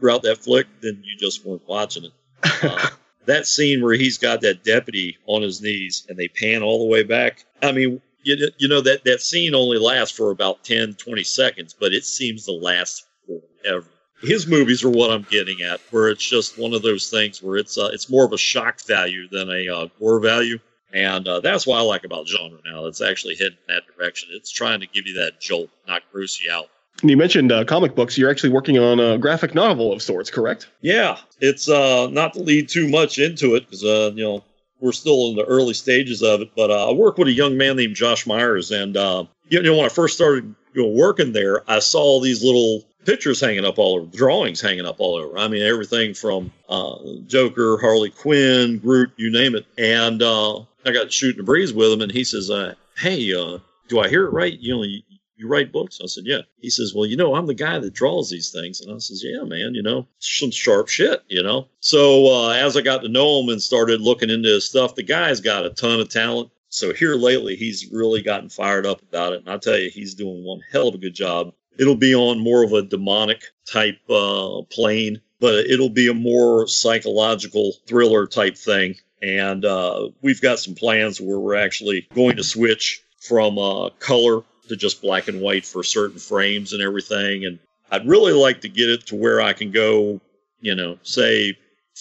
throughout 0.00 0.22
that 0.22 0.38
flick, 0.38 0.66
then 0.80 1.02
you 1.04 1.16
just 1.16 1.44
weren't 1.44 1.66
watching 1.68 2.04
it. 2.04 2.12
Uh, 2.42 2.88
that 3.26 3.46
scene 3.46 3.82
where 3.82 3.94
he's 3.94 4.18
got 4.18 4.40
that 4.40 4.64
deputy 4.64 5.16
on 5.26 5.42
his 5.42 5.62
knees 5.62 6.04
and 6.08 6.18
they 6.18 6.28
pan 6.28 6.62
all 6.62 6.80
the 6.80 6.90
way 6.90 7.04
back. 7.04 7.44
I 7.62 7.70
mean, 7.70 8.00
you, 8.24 8.50
you 8.58 8.68
know, 8.68 8.80
that, 8.80 9.04
that 9.04 9.20
scene 9.20 9.54
only 9.54 9.78
lasts 9.78 10.16
for 10.16 10.30
about 10.30 10.64
10, 10.64 10.94
20 10.94 11.22
seconds, 11.24 11.74
but 11.78 11.92
it 11.92 12.04
seems 12.04 12.44
to 12.46 12.52
last 12.52 13.06
forever. 13.26 13.86
His 14.20 14.46
movies 14.46 14.84
are 14.84 14.90
what 14.90 15.10
I'm 15.10 15.26
getting 15.30 15.62
at, 15.62 15.80
where 15.90 16.08
it's 16.08 16.28
just 16.28 16.56
one 16.56 16.74
of 16.74 16.82
those 16.82 17.10
things 17.10 17.42
where 17.42 17.56
it's 17.56 17.76
uh, 17.76 17.90
it's 17.92 18.08
more 18.08 18.24
of 18.24 18.32
a 18.32 18.38
shock 18.38 18.80
value 18.82 19.26
than 19.28 19.50
a 19.50 19.68
uh, 19.68 19.86
gore 19.98 20.20
value. 20.20 20.60
And 20.92 21.26
uh, 21.26 21.40
that's 21.40 21.66
what 21.66 21.78
I 21.78 21.82
like 21.82 22.04
about 22.04 22.28
genre 22.28 22.58
now. 22.64 22.86
It's 22.86 23.00
actually 23.00 23.34
heading 23.34 23.58
in 23.68 23.74
that 23.74 23.82
direction. 23.96 24.28
It's 24.32 24.50
trying 24.50 24.80
to 24.80 24.86
give 24.86 25.06
you 25.06 25.14
that 25.14 25.40
jolt, 25.40 25.70
not 25.88 26.02
gross 26.12 26.40
you 26.42 26.50
out. 26.50 26.68
You 27.02 27.16
mentioned 27.16 27.50
uh, 27.50 27.64
comic 27.64 27.94
books. 27.94 28.18
You're 28.18 28.30
actually 28.30 28.50
working 28.50 28.78
on 28.78 29.00
a 29.00 29.18
graphic 29.18 29.54
novel 29.54 29.92
of 29.92 30.02
sorts, 30.02 30.30
correct? 30.30 30.68
Yeah, 30.82 31.18
it's 31.40 31.68
uh, 31.68 32.08
not 32.08 32.34
to 32.34 32.40
lead 32.40 32.68
too 32.68 32.88
much 32.88 33.18
into 33.18 33.54
it 33.54 33.60
because 33.60 33.82
uh, 33.82 34.12
you 34.14 34.22
know 34.22 34.44
we're 34.80 34.92
still 34.92 35.30
in 35.30 35.36
the 35.36 35.44
early 35.44 35.74
stages 35.74 36.22
of 36.22 36.42
it. 36.42 36.50
But 36.54 36.70
uh, 36.70 36.90
I 36.90 36.92
work 36.92 37.16
with 37.16 37.28
a 37.28 37.32
young 37.32 37.56
man 37.56 37.76
named 37.76 37.96
Josh 37.96 38.26
Myers, 38.26 38.70
and 38.70 38.96
uh, 38.96 39.24
you 39.48 39.62
know 39.62 39.76
when 39.76 39.86
I 39.86 39.88
first 39.88 40.14
started 40.14 40.54
you 40.74 40.82
know, 40.82 40.88
working 40.88 41.32
there, 41.32 41.68
I 41.68 41.78
saw 41.78 42.00
all 42.00 42.20
these 42.20 42.44
little 42.44 42.84
pictures 43.04 43.40
hanging 43.40 43.64
up 43.64 43.78
all 43.78 43.96
over, 43.96 44.06
drawings 44.16 44.60
hanging 44.60 44.86
up 44.86 44.96
all 45.00 45.16
over. 45.16 45.38
I 45.38 45.48
mean, 45.48 45.62
everything 45.62 46.14
from 46.14 46.52
uh, 46.68 46.96
Joker, 47.26 47.78
Harley 47.80 48.10
Quinn, 48.10 48.78
Groot, 48.78 49.10
you 49.16 49.30
name 49.30 49.54
it. 49.54 49.66
And 49.76 50.22
uh, 50.22 50.60
I 50.84 50.92
got 50.92 51.12
shooting 51.12 51.38
the 51.38 51.44
breeze 51.44 51.72
with 51.72 51.92
him, 51.92 52.00
and 52.00 52.12
he 52.12 52.24
says, 52.24 52.50
uh, 52.50 52.74
"Hey, 52.96 53.32
uh, 53.34 53.58
do 53.88 54.00
I 54.00 54.08
hear 54.08 54.26
it 54.26 54.32
right? 54.32 54.58
You 54.58 54.76
know, 54.76 54.82
you, 54.82 55.02
you 55.36 55.48
write 55.48 55.72
books? 55.72 56.00
I 56.02 56.06
said, 56.06 56.24
yeah. 56.24 56.42
He 56.60 56.70
says, 56.70 56.94
well, 56.94 57.04
you 57.04 57.16
know, 57.16 57.34
I'm 57.34 57.46
the 57.46 57.54
guy 57.54 57.78
that 57.78 57.92
draws 57.92 58.30
these 58.30 58.50
things. 58.50 58.80
And 58.80 58.94
I 58.94 58.98
says, 58.98 59.22
yeah, 59.24 59.42
man, 59.42 59.74
you 59.74 59.82
know, 59.82 60.06
some 60.18 60.50
sharp 60.50 60.88
shit, 60.88 61.22
you 61.28 61.42
know? 61.42 61.68
So 61.80 62.26
uh, 62.26 62.50
as 62.50 62.76
I 62.76 62.80
got 62.80 63.02
to 63.02 63.08
know 63.08 63.40
him 63.40 63.48
and 63.48 63.60
started 63.60 64.00
looking 64.00 64.30
into 64.30 64.48
his 64.48 64.68
stuff, 64.68 64.94
the 64.94 65.02
guy's 65.02 65.40
got 65.40 65.66
a 65.66 65.70
ton 65.70 66.00
of 66.00 66.08
talent. 66.08 66.50
So 66.68 66.94
here 66.94 67.16
lately, 67.16 67.56
he's 67.56 67.90
really 67.92 68.22
gotten 68.22 68.48
fired 68.48 68.86
up 68.86 69.02
about 69.02 69.34
it. 69.34 69.40
And 69.40 69.50
I 69.50 69.58
tell 69.58 69.76
you, 69.76 69.90
he's 69.90 70.14
doing 70.14 70.44
one 70.44 70.62
hell 70.70 70.88
of 70.88 70.94
a 70.94 70.98
good 70.98 71.14
job. 71.14 71.52
It'll 71.78 71.96
be 71.96 72.14
on 72.14 72.38
more 72.38 72.62
of 72.62 72.72
a 72.72 72.82
demonic 72.82 73.44
type 73.66 73.98
uh, 74.08 74.62
plane, 74.70 75.20
but 75.40 75.66
it'll 75.66 75.90
be 75.90 76.08
a 76.08 76.14
more 76.14 76.66
psychological 76.68 77.74
thriller 77.86 78.26
type 78.26 78.56
thing. 78.56 78.94
And 79.22 79.64
uh, 79.64 80.08
we've 80.20 80.40
got 80.40 80.58
some 80.58 80.74
plans 80.74 81.20
where 81.20 81.38
we're 81.38 81.54
actually 81.54 82.08
going 82.12 82.36
to 82.36 82.44
switch 82.44 83.02
from 83.20 83.56
uh, 83.56 83.90
color 84.00 84.42
to 84.68 84.76
just 84.76 85.00
black 85.00 85.28
and 85.28 85.40
white 85.40 85.64
for 85.64 85.84
certain 85.84 86.18
frames 86.18 86.72
and 86.72 86.82
everything. 86.82 87.44
And 87.44 87.60
I'd 87.90 88.06
really 88.06 88.32
like 88.32 88.60
to 88.62 88.68
get 88.68 88.90
it 88.90 89.06
to 89.06 89.16
where 89.16 89.40
I 89.40 89.52
can 89.52 89.70
go, 89.70 90.20
you 90.60 90.74
know, 90.74 90.98
say 91.02 91.56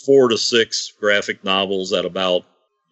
four 0.05 0.29
to 0.29 0.37
six 0.37 0.91
graphic 0.99 1.43
novels 1.43 1.93
at 1.93 2.05
about, 2.05 2.43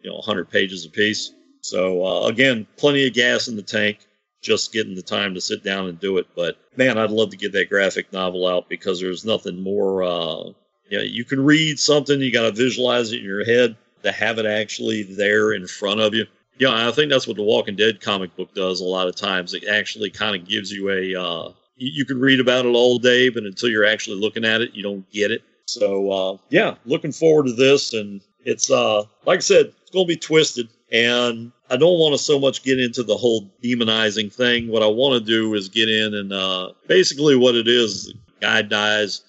you 0.01 0.09
know, 0.11 0.17
100 0.17 0.49
pages 0.49 0.85
apiece. 0.85 1.33
So, 1.61 2.05
uh, 2.05 2.27
again, 2.27 2.67
plenty 2.77 3.07
of 3.07 3.13
gas 3.13 3.47
in 3.47 3.55
the 3.55 3.63
tank, 3.63 3.99
just 4.41 4.71
getting 4.71 4.95
the 4.95 5.01
time 5.01 5.33
to 5.33 5.41
sit 5.41 5.63
down 5.63 5.87
and 5.87 5.99
do 5.99 6.19
it. 6.19 6.27
But 6.35 6.57
man, 6.77 6.99
I'd 6.99 7.09
love 7.09 7.31
to 7.31 7.37
get 7.37 7.51
that 7.53 7.69
graphic 7.69 8.13
novel 8.13 8.47
out 8.47 8.69
because 8.69 9.01
there's 9.01 9.25
nothing 9.25 9.61
more, 9.61 10.03
uh, 10.03 10.43
you 10.87 10.97
know, 10.97 11.03
you 11.03 11.25
can 11.25 11.43
read 11.43 11.79
something, 11.79 12.21
you 12.21 12.31
got 12.31 12.43
to 12.43 12.51
visualize 12.51 13.11
it 13.11 13.19
in 13.19 13.25
your 13.25 13.45
head 13.45 13.75
to 14.03 14.11
have 14.11 14.39
it 14.39 14.45
actually 14.45 15.03
there 15.03 15.53
in 15.53 15.67
front 15.67 15.99
of 15.99 16.13
you 16.13 16.25
yeah, 16.59 16.87
I 16.87 16.91
think 16.91 17.09
that's 17.09 17.25
what 17.25 17.37
the 17.37 17.43
Walking 17.43 17.77
Dead 17.77 18.01
comic 18.01 18.35
book 18.35 18.53
does 18.53 18.81
a 18.81 18.85
lot 18.85 19.07
of 19.07 19.15
times. 19.15 19.53
It 19.53 19.63
actually 19.67 20.09
kind 20.09 20.35
of 20.35 20.47
gives 20.47 20.71
you 20.71 20.89
a, 20.89 21.15
uh, 21.15 21.51
you, 21.77 22.05
can 22.05 22.19
read 22.19 22.41
about 22.41 22.65
it 22.65 22.75
all 22.75 22.99
day, 22.99 23.29
but 23.29 23.43
until 23.43 23.69
you're 23.69 23.85
actually 23.85 24.17
looking 24.17 24.43
at 24.43 24.59
it, 24.59 24.73
you 24.73 24.83
don't 24.83 25.09
get 25.09 25.31
it. 25.31 25.41
So, 25.67 26.11
uh, 26.11 26.37
yeah, 26.49 26.75
looking 26.85 27.13
forward 27.13 27.45
to 27.45 27.53
this. 27.53 27.93
And 27.93 28.19
it's, 28.43 28.69
uh, 28.69 29.03
like 29.25 29.37
I 29.37 29.41
said, 29.41 29.71
it's 29.81 29.91
going 29.91 30.05
to 30.05 30.13
be 30.13 30.17
twisted. 30.17 30.67
And 30.91 31.53
I 31.69 31.77
don't 31.77 31.97
want 31.97 32.13
to 32.13 32.17
so 32.17 32.37
much 32.37 32.63
get 32.63 32.77
into 32.77 33.03
the 33.03 33.15
whole 33.15 33.49
demonizing 33.63 34.33
thing. 34.33 34.67
What 34.67 34.83
I 34.83 34.87
want 34.87 35.17
to 35.17 35.25
do 35.25 35.53
is 35.53 35.69
get 35.69 35.87
in 35.87 36.13
and, 36.13 36.33
uh, 36.33 36.73
basically 36.87 37.37
what 37.37 37.55
it 37.55 37.69
is, 37.69 38.07
the 38.07 38.13
guy 38.41 38.63
dies 38.63 39.21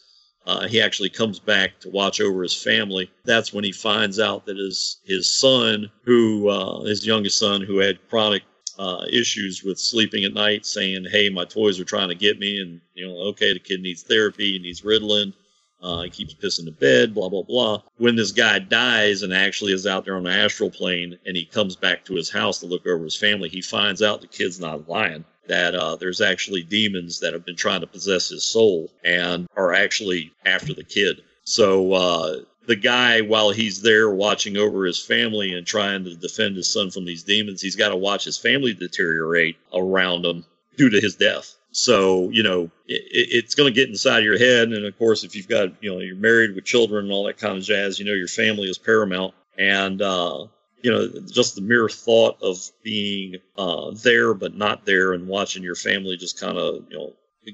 uh, 0.50 0.66
he 0.66 0.80
actually 0.80 1.08
comes 1.08 1.38
back 1.38 1.78
to 1.78 1.88
watch 1.88 2.20
over 2.20 2.42
his 2.42 2.60
family. 2.60 3.08
That's 3.24 3.52
when 3.52 3.62
he 3.62 3.70
finds 3.70 4.18
out 4.18 4.46
that 4.46 4.56
his 4.56 4.98
his 5.04 5.30
son, 5.30 5.92
who 6.02 6.48
uh, 6.48 6.80
his 6.80 7.06
youngest 7.06 7.38
son, 7.38 7.60
who 7.60 7.78
had 7.78 8.08
chronic 8.08 8.42
uh, 8.76 9.04
issues 9.08 9.62
with 9.62 9.78
sleeping 9.78 10.24
at 10.24 10.34
night, 10.34 10.66
saying, 10.66 11.06
"Hey, 11.08 11.28
my 11.28 11.44
toys 11.44 11.78
are 11.78 11.84
trying 11.84 12.08
to 12.08 12.16
get 12.16 12.40
me," 12.40 12.58
and 12.58 12.80
you 12.94 13.06
know, 13.06 13.16
okay, 13.28 13.52
the 13.52 13.60
kid 13.60 13.80
needs 13.80 14.02
therapy, 14.02 14.54
he 14.54 14.58
needs 14.58 14.80
Ritalin. 14.80 15.34
Uh, 15.80 16.02
he 16.02 16.10
keeps 16.10 16.34
pissing 16.34 16.64
the 16.64 16.72
bed, 16.72 17.14
blah 17.14 17.28
blah 17.28 17.44
blah. 17.44 17.82
When 17.98 18.16
this 18.16 18.32
guy 18.32 18.58
dies 18.58 19.22
and 19.22 19.32
actually 19.32 19.72
is 19.72 19.86
out 19.86 20.04
there 20.04 20.16
on 20.16 20.24
the 20.24 20.32
astral 20.32 20.70
plane, 20.70 21.16
and 21.26 21.36
he 21.36 21.44
comes 21.44 21.76
back 21.76 22.04
to 22.06 22.14
his 22.14 22.28
house 22.28 22.58
to 22.58 22.66
look 22.66 22.88
over 22.88 23.04
his 23.04 23.16
family, 23.16 23.48
he 23.48 23.62
finds 23.62 24.02
out 24.02 24.20
the 24.20 24.26
kid's 24.26 24.58
not 24.58 24.88
lying 24.88 25.24
that 25.48 25.74
uh, 25.74 25.96
there's 25.96 26.20
actually 26.20 26.62
demons 26.62 27.20
that 27.20 27.32
have 27.32 27.44
been 27.44 27.56
trying 27.56 27.80
to 27.80 27.86
possess 27.86 28.28
his 28.28 28.44
soul 28.44 28.90
and 29.04 29.48
are 29.56 29.72
actually 29.72 30.32
after 30.46 30.74
the 30.74 30.84
kid. 30.84 31.22
So 31.44 31.92
uh, 31.92 32.36
the 32.66 32.76
guy, 32.76 33.22
while 33.22 33.50
he's 33.50 33.82
there 33.82 34.10
watching 34.10 34.56
over 34.56 34.84
his 34.84 35.04
family 35.04 35.54
and 35.54 35.66
trying 35.66 36.04
to 36.04 36.14
defend 36.14 36.56
his 36.56 36.72
son 36.72 36.90
from 36.90 37.04
these 37.04 37.24
demons, 37.24 37.60
he's 37.60 37.76
got 37.76 37.88
to 37.88 37.96
watch 37.96 38.24
his 38.24 38.38
family 38.38 38.74
deteriorate 38.74 39.56
around 39.74 40.24
him 40.24 40.44
due 40.76 40.90
to 40.90 41.00
his 41.00 41.16
death. 41.16 41.56
So, 41.72 42.28
you 42.30 42.42
know, 42.42 42.64
it, 42.86 43.02
it's 43.08 43.54
going 43.54 43.72
to 43.72 43.74
get 43.74 43.88
inside 43.88 44.24
your 44.24 44.38
head. 44.38 44.68
And 44.68 44.84
of 44.84 44.98
course, 44.98 45.24
if 45.24 45.34
you've 45.34 45.48
got, 45.48 45.82
you 45.82 45.90
know, 45.90 45.98
you're 45.98 46.16
married 46.16 46.54
with 46.54 46.64
children 46.64 47.06
and 47.06 47.12
all 47.12 47.24
that 47.24 47.38
kind 47.38 47.56
of 47.56 47.64
jazz, 47.64 47.98
you 47.98 48.04
know, 48.04 48.12
your 48.12 48.28
family 48.28 48.68
is 48.68 48.78
paramount. 48.78 49.34
And, 49.58 50.00
uh, 50.00 50.46
you 50.82 50.90
know, 50.90 51.08
just 51.30 51.54
the 51.54 51.60
mere 51.60 51.88
thought 51.88 52.38
of 52.42 52.58
being 52.82 53.36
uh, 53.56 53.92
there 54.02 54.34
but 54.34 54.54
not 54.54 54.84
there 54.84 55.12
and 55.12 55.26
watching 55.26 55.62
your 55.62 55.74
family 55.74 56.16
just 56.16 56.40
kind 56.40 56.56
of, 56.56 56.84
you 56.88 56.96
know, 56.96 57.12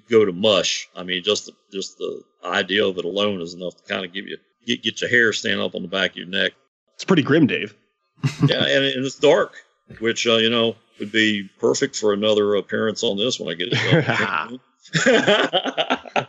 go 0.09 0.25
to 0.25 0.33
mush. 0.33 0.89
I 0.95 1.03
mean, 1.03 1.23
just 1.23 1.47
the, 1.47 1.53
just 1.73 1.99
the 1.99 2.23
idea 2.45 2.87
of 2.87 2.99
it 2.99 3.05
alone 3.05 3.41
is 3.41 3.55
enough 3.55 3.77
to 3.77 3.83
kind 3.85 4.05
of 4.05 4.13
give 4.13 4.27
you 4.27 4.39
get 4.67 4.83
get 4.83 5.01
your 5.01 5.11
hair 5.11 5.33
stand 5.33 5.61
up 5.61 5.75
on 5.75 5.83
the 5.83 5.89
back 5.89 6.13
of 6.13 6.17
your 6.17 6.27
neck. 6.27 6.53
It's 6.95 7.05
pretty 7.05 7.23
grim, 7.23 7.47
Dave. 7.47 7.75
yeah, 8.47 8.65
and, 8.65 8.85
and, 8.85 9.05
it's 9.05 9.19
dark, 9.19 9.53
which 9.99 10.27
uh, 10.27 10.37
you 10.37 10.49
know 10.49 10.77
would 10.99 11.13
be 11.13 11.49
perfect 11.61 11.97
for 11.97 12.13
another 12.13 12.55
appearance 12.55 13.03
on 13.03 13.19
this 13.19 13.39
when 13.39 13.51
I 13.51 13.55
get 13.55 13.69
it. 13.73 14.61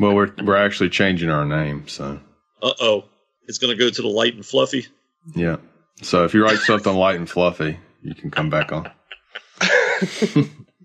well, 0.00 0.14
we're 0.14 0.32
we're 0.44 0.56
actually 0.56 0.90
changing 0.90 1.30
our 1.30 1.44
name, 1.44 1.88
so. 1.88 2.20
Uh 2.62 2.72
oh, 2.80 3.04
it's 3.48 3.58
going 3.58 3.76
to 3.76 3.82
go 3.82 3.90
to 3.90 4.02
the 4.02 4.08
light 4.08 4.34
and 4.34 4.46
fluffy. 4.46 4.86
Yeah. 5.34 5.56
So 6.02 6.24
if 6.24 6.34
you 6.34 6.42
write 6.42 6.58
something 6.58 6.94
light 6.94 7.16
and 7.16 7.28
fluffy, 7.28 7.78
you 8.02 8.14
can 8.14 8.30
come 8.30 8.50
back 8.50 8.72
on. 8.72 8.90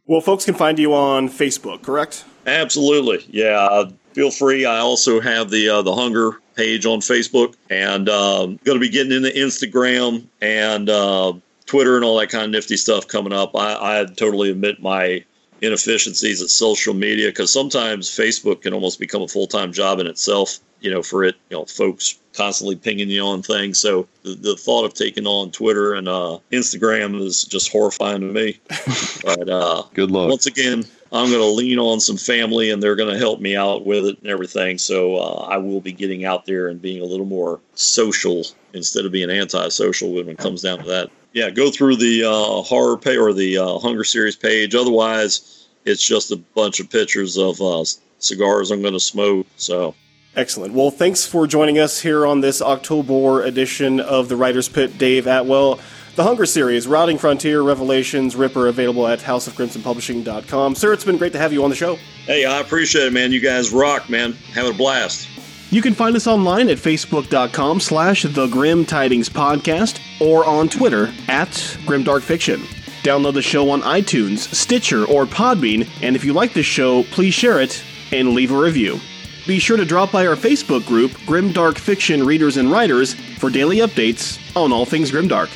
well, 0.06 0.21
folks 0.21 0.45
can 0.45 0.54
find 0.56 0.78
you 0.78 0.93
on 0.93 1.30
Facebook, 1.30 1.82
correct? 1.82 2.25
Absolutely. 2.45 3.25
Yeah. 3.30 3.60
Uh, 3.60 3.91
feel 4.13 4.32
free. 4.32 4.65
I 4.65 4.80
also 4.80 5.19
have 5.19 5.49
the 5.49 5.69
uh, 5.69 5.82
the 5.82 5.95
hunger 5.95 6.39
page 6.56 6.86
on 6.86 6.99
Facebook, 6.99 7.56
and 7.69 8.08
um, 8.10 8.60
going 8.63 8.78
to 8.78 8.80
be 8.80 8.89
getting 8.89 9.12
into 9.12 9.30
Instagram 9.30 10.25
and 10.41 10.89
uh, 10.89 11.34
Twitter 11.65 11.95
and 11.95 12.06
all 12.06 12.17
that 12.17 12.30
kind 12.30 12.45
of 12.45 12.51
nifty 12.51 12.78
stuff 12.78 13.08
coming 13.08 13.34
up. 13.34 13.56
I, 13.56 14.01
I 14.01 14.06
totally 14.06 14.51
admit 14.51 14.82
my 14.82 15.23
inefficiencies 15.62 16.41
at 16.41 16.50
social 16.50 16.94
media 16.94 17.30
because 17.30 17.52
sometimes 17.52 18.10
Facebook 18.10 18.62
can 18.62 18.74
almost 18.74 19.00
become 19.00 19.22
a 19.22 19.28
full 19.28 19.48
time 19.48 19.72
job 19.72 20.00
in 20.00 20.08
itself. 20.08 20.60
You 20.82 20.91
know, 20.91 21.02
for 21.02 21.24
it, 21.24 21.36
you 21.50 21.58
know, 21.58 21.65
folks 21.65 22.20
constantly 22.36 22.76
pinging 22.76 23.10
you 23.10 23.24
on 23.24 23.41
things. 23.41 23.80
So 23.80 24.08
the, 24.24 24.36
the 24.36 24.56
thought 24.56 24.86
of 24.86 24.94
taking 24.94 25.26
on 25.26 25.52
Twitter 25.52 25.94
and 25.94 26.08
uh, 26.08 26.39
Instagram 26.52 27.20
is 27.22 27.44
just 27.44 27.72
horrifying 27.72 28.22
to 28.22 28.28
me. 28.28 28.60
but 29.24 29.50
uh, 29.50 29.84
good 29.94 30.12
luck. 30.12 30.30
Once 30.30 30.46
again, 30.46 30.84
I'm 31.12 31.30
going 31.30 31.41
to 31.41 31.46
lean 31.46 31.80
on 31.80 32.00
some 32.00 32.18
family, 32.18 32.72
and 32.72 32.84
they're 32.84 32.96
going 32.96 33.12
to 33.12 33.18
help 33.18 33.39
me 33.39 33.56
out 33.56 33.86
with 33.86 34.06
it 34.06 34.20
and 34.20 34.28
everything. 34.28 34.78
So 34.78 35.15
uh, 35.15 35.48
I 35.50 35.58
will 35.58 35.82
be 35.82 35.94
getting 35.94 36.26
out 36.26 36.46
there 36.46 36.68
and 36.68 36.82
being 36.82 37.02
a 37.02 37.06
little 37.06 37.26
more 37.26 37.62
social 37.74 38.46
instead 38.74 39.06
of 39.06 39.12
being 39.12 39.30
antisocial 39.30 40.13
when 40.13 40.28
it 40.28 40.38
comes 40.38 40.62
down 40.62 40.80
to 40.80 40.86
that. 40.86 41.10
Yeah, 41.36 41.50
go 41.50 41.69
through 41.69 41.98
the 41.98 42.24
uh, 42.24 42.63
horror 42.63 42.98
pay 42.98 43.17
or 43.17 43.34
the 43.34 43.58
uh, 43.58 43.78
Hunger 43.80 44.06
Series 44.06 44.38
page. 44.38 44.74
Otherwise, 44.74 45.67
it's 45.84 46.02
just 46.02 46.32
a 46.32 46.38
bunch 46.38 46.80
of 46.80 46.89
pictures 46.89 47.38
of 47.38 47.62
uh, 47.62 47.84
cigars 48.19 48.71
I'm 48.71 48.82
going 48.82 48.93
to 48.93 49.02
smoke. 49.02 49.45
So 49.58 49.93
Excellent. 50.38 50.74
Well, 50.74 50.91
thanks 50.91 51.26
for 51.26 51.45
joining 51.45 51.78
us 51.78 52.02
here 52.02 52.26
on 52.26 52.41
this 52.41 52.62
October 52.62 53.43
edition 53.43 54.00
of 54.00 54.30
the 54.30 54.36
Writer's 54.36 54.67
Pit. 54.67 54.98
Dave 54.98 55.28
Atwell. 55.28 55.80
The 56.15 56.24
Hunger 56.24 56.45
series, 56.45 56.88
Rotting 56.88 57.17
Frontier, 57.17 57.62
Revelations, 57.62 58.38
Ripper, 58.38 58.67
available 58.67 59.06
at 59.06 59.19
houseofcrimsonpublishing.com. 59.19 60.76
Sir, 60.76 60.93
it's 60.93 61.04
been 61.04 61.17
great 61.17 61.34
to 61.34 61.39
have 61.39 61.52
you 61.52 61.62
on 61.65 61.69
the 61.69 61.76
show. 61.76 61.95
Hey, 62.26 62.45
I 62.45 62.62
appreciate 62.62 63.08
it, 63.08 63.13
man. 63.13 63.34
You 63.34 63.41
guys 63.41 63.71
rock, 63.71 64.10
man. 64.10 64.32
Have 64.54 64.65
a 64.67 64.74
blast. 64.74 65.28
You 65.76 65.82
can 65.82 65.94
find 65.94 66.16
us 66.16 66.26
online 66.26 66.70
at 66.70 66.78
facebook.com 66.78 67.82
slash 67.82 68.24
the 68.24 68.48
Grim 68.48 68.86
Tidings 68.86 69.28
Podcast 69.28 70.00
or 70.22 70.46
on 70.46 70.70
Twitter 70.70 71.14
at 71.28 71.50
Grimdark 71.84 72.22
Fiction. 72.22 72.62
Download 73.04 73.34
the 73.34 73.42
show 73.42 73.70
on 73.70 73.82
iTunes, 73.82 74.38
Stitcher, 74.56 75.04
or 75.04 75.26
Podbean, 75.26 75.86
and 76.02 76.16
if 76.16 76.24
you 76.24 76.32
like 76.32 76.54
this 76.54 76.66
show, 76.66 77.04
please 77.04 77.34
share 77.34 77.60
it 77.60 77.84
and 78.14 78.30
leave 78.30 78.54
a 78.54 78.58
review. 78.58 79.02
Be 79.46 79.60
sure 79.60 79.76
to 79.76 79.84
drop 79.84 80.14
by 80.14 80.26
our 80.26 80.38
Facebook 80.38 80.86
group, 80.86 81.12
Grimdark 81.28 81.78
Fiction 81.78 82.26
Readers 82.26 82.56
and 82.56 82.72
Writers, 82.72 83.14
for 83.14 83.50
daily 83.50 83.80
updates 83.80 84.40
on 84.56 84.72
all 84.72 84.86
things 84.86 85.12
Grimdark. 85.12 85.50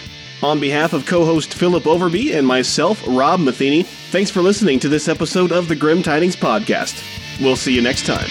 On 0.43 0.59
behalf 0.59 0.91
of 0.91 1.05
co 1.05 1.23
host 1.23 1.53
Philip 1.53 1.85
Overby 1.85 2.37
and 2.37 2.45
myself, 2.45 3.01
Rob 3.07 3.39
Matheny, 3.39 3.83
thanks 3.83 4.29
for 4.29 4.41
listening 4.41 4.81
to 4.81 4.89
this 4.89 5.07
episode 5.07 5.53
of 5.53 5.69
the 5.69 5.77
Grim 5.77 6.03
Tidings 6.03 6.35
Podcast. 6.35 7.01
We'll 7.39 7.55
see 7.55 7.73
you 7.73 7.81
next 7.81 8.05
time. 8.05 8.27